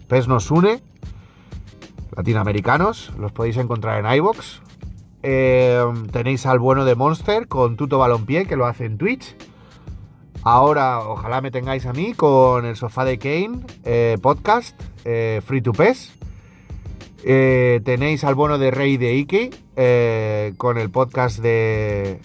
PES 0.09 0.29
nos 0.29 0.51
une, 0.51 0.81
latinoamericanos, 2.17 3.13
los 3.19 3.33
podéis 3.33 3.59
encontrar 3.59 4.03
en 4.03 4.11
iBox. 4.17 4.66
Eh, 5.29 5.85
tenéis 6.13 6.47
al 6.47 6.61
bueno 6.61 6.85
de 6.85 6.95
Monster 6.95 7.49
con 7.49 7.77
Tuto 7.77 7.99
Balompié, 7.99 8.47
que 8.47 8.55
lo 8.55 8.65
hace 8.65 8.85
en 8.85 8.97
Twitch. 8.97 9.35
Ahora, 10.45 11.01
ojalá 11.01 11.41
me 11.41 11.51
tengáis 11.51 11.85
a 11.85 11.93
mí 11.93 12.15
con 12.15 12.65
el 12.65 12.77
sofá 12.77 13.05
de 13.05 13.19
Kane 13.19 13.59
eh, 13.83 14.19
podcast, 14.23 14.81
eh, 15.05 15.43
Free 15.45 15.63
to 15.63 15.73
PES. 15.73 16.17
Eh, 17.25 17.81
tenéis 17.85 18.23
al 18.23 18.37
bono 18.37 18.57
de 18.57 18.71
Rey 18.71 18.99
de 18.99 19.17
Iki 19.17 19.51
con 20.57 20.79
el 20.79 20.91
podcast 20.91 21.41
de. 21.41 22.21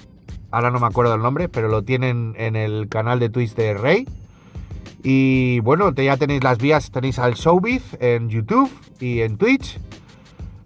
Ahora 0.52 0.70
no 0.70 0.80
me 0.80 0.86
acuerdo 0.86 1.16
el 1.16 1.24
nombre, 1.24 1.50
pero 1.50 1.70
lo 1.70 1.82
tienen 1.82 2.36
en 2.38 2.56
el 2.56 2.88
canal 2.88 3.20
de 3.20 3.30
Twitch 3.30 3.56
de 3.56 3.74
Rey. 3.74 4.08
Y 5.02 5.60
bueno, 5.62 5.92
ya 5.92 6.18
tenéis 6.18 6.44
las 6.44 6.60
vías, 6.60 6.92
tenéis 6.92 7.18
al 7.18 7.34
Showbiz 7.34 7.98
en 8.00 8.30
YouTube 8.30 8.70
y 9.00 9.22
en 9.22 9.40
Twitch. 9.40 9.80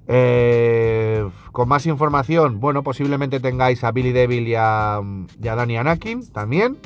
Eh, 0.08 1.26
con 1.56 1.70
más 1.70 1.86
información, 1.86 2.60
bueno, 2.60 2.84
posiblemente 2.84 3.40
tengáis 3.40 3.86
a 3.86 3.94
Billy 3.94 4.12
Devil 4.12 4.46
y 4.46 4.56
a, 4.56 5.00
y 5.42 5.48
a 5.48 5.56
Dani 5.56 5.78
Anakin 5.78 6.30
también. 6.34 6.78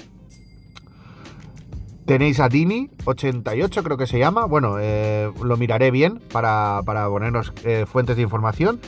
Tenéis 2.05 2.39
a 2.39 2.49
Dini88, 2.49 3.81
creo 3.81 3.97
que 3.97 4.05
se 4.05 4.19
llama. 4.19 4.45
Bueno, 4.45 4.77
eh, 4.79 5.31
lo 5.43 5.57
miraré 5.57 5.89
bien 5.89 6.21
para, 6.31 6.83
para 6.85 7.07
ponernos 7.07 7.51
eh, 7.65 7.87
fuentes 7.87 8.15
de 8.15 8.21
información. 8.21 8.79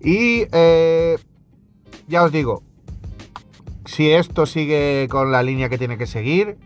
Y 0.00 0.44
eh, 0.52 1.18
ya 2.06 2.22
os 2.22 2.30
digo, 2.30 2.62
si 3.84 4.12
esto 4.12 4.46
sigue 4.46 5.08
con 5.10 5.32
la 5.32 5.42
línea 5.42 5.68
que 5.68 5.76
tiene 5.76 5.98
que 5.98 6.06
seguir, 6.06 6.56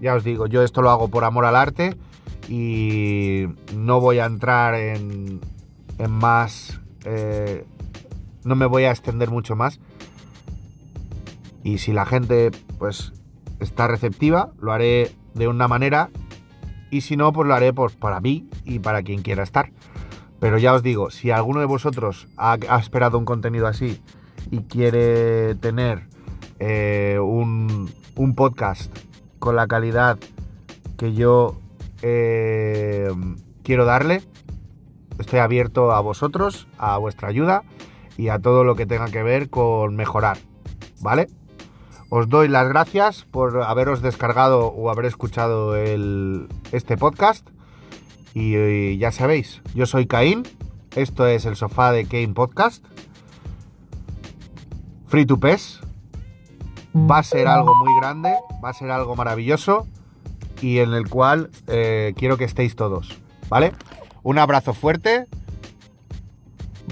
ya 0.00 0.14
os 0.14 0.24
digo, 0.24 0.46
yo 0.46 0.62
esto 0.62 0.80
lo 0.80 0.88
hago 0.88 1.08
por 1.08 1.24
amor 1.24 1.44
al 1.44 1.54
arte 1.54 1.94
y 2.48 3.44
no 3.76 4.00
voy 4.00 4.20
a 4.20 4.24
entrar 4.24 4.74
en, 4.74 5.38
en 5.98 6.10
más... 6.10 6.80
Eh, 7.04 7.66
no 8.46 8.54
me 8.56 8.66
voy 8.66 8.84
a 8.84 8.90
extender 8.90 9.30
mucho 9.30 9.56
más. 9.56 9.80
Y 11.62 11.78
si 11.78 11.92
la 11.92 12.06
gente 12.06 12.52
pues 12.78 13.12
está 13.60 13.88
receptiva, 13.88 14.52
lo 14.60 14.72
haré 14.72 15.12
de 15.34 15.48
una 15.48 15.68
manera 15.68 16.10
y 16.90 17.00
si 17.00 17.16
no, 17.16 17.32
pues 17.32 17.48
lo 17.48 17.54
haré 17.54 17.72
pues, 17.72 17.94
para 17.94 18.20
mí 18.20 18.48
y 18.64 18.78
para 18.78 19.02
quien 19.02 19.22
quiera 19.22 19.42
estar. 19.42 19.72
Pero 20.38 20.58
ya 20.58 20.74
os 20.74 20.82
digo, 20.82 21.10
si 21.10 21.30
alguno 21.30 21.60
de 21.60 21.66
vosotros 21.66 22.28
ha, 22.36 22.54
esperado 22.78 23.18
un 23.18 23.24
contenido 23.24 23.66
así 23.66 24.00
y 24.50 24.60
quiere 24.60 25.56
tener 25.56 26.06
eh, 26.60 27.18
un, 27.20 27.92
podcast 28.36 28.96
con 29.38 29.56
la 29.56 29.66
calidad 29.66 30.18
que 30.96 31.14
yo 31.14 31.60
eh, 32.02 33.10
quiero 33.62 33.84
darle, 33.84 34.22
estoy 35.18 35.40
abierto 35.40 35.92
a 35.92 36.00
vosotros, 36.00 36.68
a 36.78 36.96
vuestra 36.98 37.28
ayuda 37.28 37.64
y 38.16 38.28
a 38.28 38.38
todo 38.38 38.64
lo 38.64 38.76
que 38.76 38.86
tenga 38.86 39.06
que 39.06 39.22
ver 39.22 39.50
con 39.50 39.96
mejorar, 39.96 40.38
¿vale? 41.00 41.28
Os 42.08 42.28
doy 42.28 42.48
las 42.48 42.68
gracias 42.68 43.24
por 43.24 43.62
haberos 43.62 44.00
descargado 44.00 44.68
o 44.68 44.90
haber 44.90 45.06
escuchado 45.06 45.76
este 45.76 46.96
podcast. 46.96 47.48
Y, 48.32 48.98
ya 48.98 49.10
sabéis, 49.10 49.60
yo 49.74 49.86
soy 49.86 50.06
Caín. 50.06 50.44
Esto 50.94 51.26
es 51.26 51.46
el 51.46 51.56
sofá 51.56 51.90
de 51.90 52.06
Kane 52.06 52.28
Podcast. 52.28 52.84
Free 55.08 55.26
to 55.26 55.38
Pes. 55.38 55.80
Va 56.94 57.18
a 57.18 57.22
ser 57.22 57.48
algo 57.48 57.74
muy 57.74 57.94
grande, 58.00 58.34
va 58.64 58.70
a 58.70 58.72
ser 58.72 58.90
algo 58.90 59.16
maravilloso 59.16 59.86
y 60.62 60.78
en 60.78 60.94
el 60.94 61.08
cual 61.08 61.50
eh, 61.66 62.14
quiero 62.16 62.38
que 62.38 62.44
estéis 62.44 62.76
todos, 62.76 63.18
¿vale? 63.48 63.72
Un 64.22 64.38
abrazo 64.38 64.72
fuerte. 64.72 65.26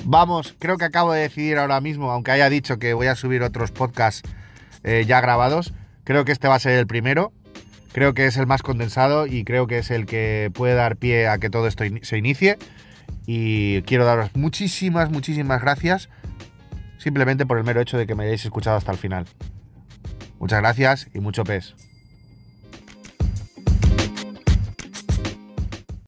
Vamos, 0.07 0.55
creo 0.59 0.77
que 0.77 0.85
acabo 0.85 1.12
de 1.12 1.23
decidir 1.23 1.57
ahora 1.57 1.81
mismo, 1.81 2.11
aunque 2.11 2.31
haya 2.31 2.51
dicho 2.51 2.79
que 2.79 2.93
voy 2.93 3.07
a 3.07 3.14
subir 3.14 3.43
otros 3.43 3.71
podcasts 3.71 4.23
eh, 4.83 5.05
ya 5.07 5.21
grabados. 5.23 5.73
Creo 6.05 6.27
que 6.27 6.33
este 6.33 6.47
va 6.47 6.57
a 6.57 6.59
ser 6.59 6.79
el 6.79 6.87
primero. 6.87 7.33
Creo 7.93 8.12
que 8.12 8.27
es 8.27 8.37
el 8.37 8.47
más 8.47 8.62
condensado 8.62 9.27
y 9.27 9.45
creo 9.45 9.67
que 9.67 9.79
es 9.79 9.90
el 9.90 10.05
que 10.05 10.51
puede 10.53 10.75
dar 10.75 10.97
pie 10.97 11.29
a 11.29 11.38
que 11.38 11.49
todo 11.49 11.67
esto 11.67 11.85
se 12.03 12.19
inicie. 12.19 12.59
Y 13.25 13.81
quiero 13.83 14.05
daros 14.05 14.31
muchísimas, 14.35 15.11
muchísimas 15.11 15.62
gracias. 15.62 16.11
Simplemente 16.99 17.47
por 17.47 17.57
el 17.57 17.64
mero 17.64 17.81
hecho 17.81 17.97
de 17.97 18.07
que 18.07 18.14
me 18.14 18.25
hayáis 18.25 18.45
escuchado 18.45 18.77
hasta 18.77 18.93
el 18.93 18.99
final. 18.99 19.25
Muchas 20.38 20.61
gracias 20.61 21.09
y 21.14 21.21
mucho 21.21 21.45
pes. 21.45 21.75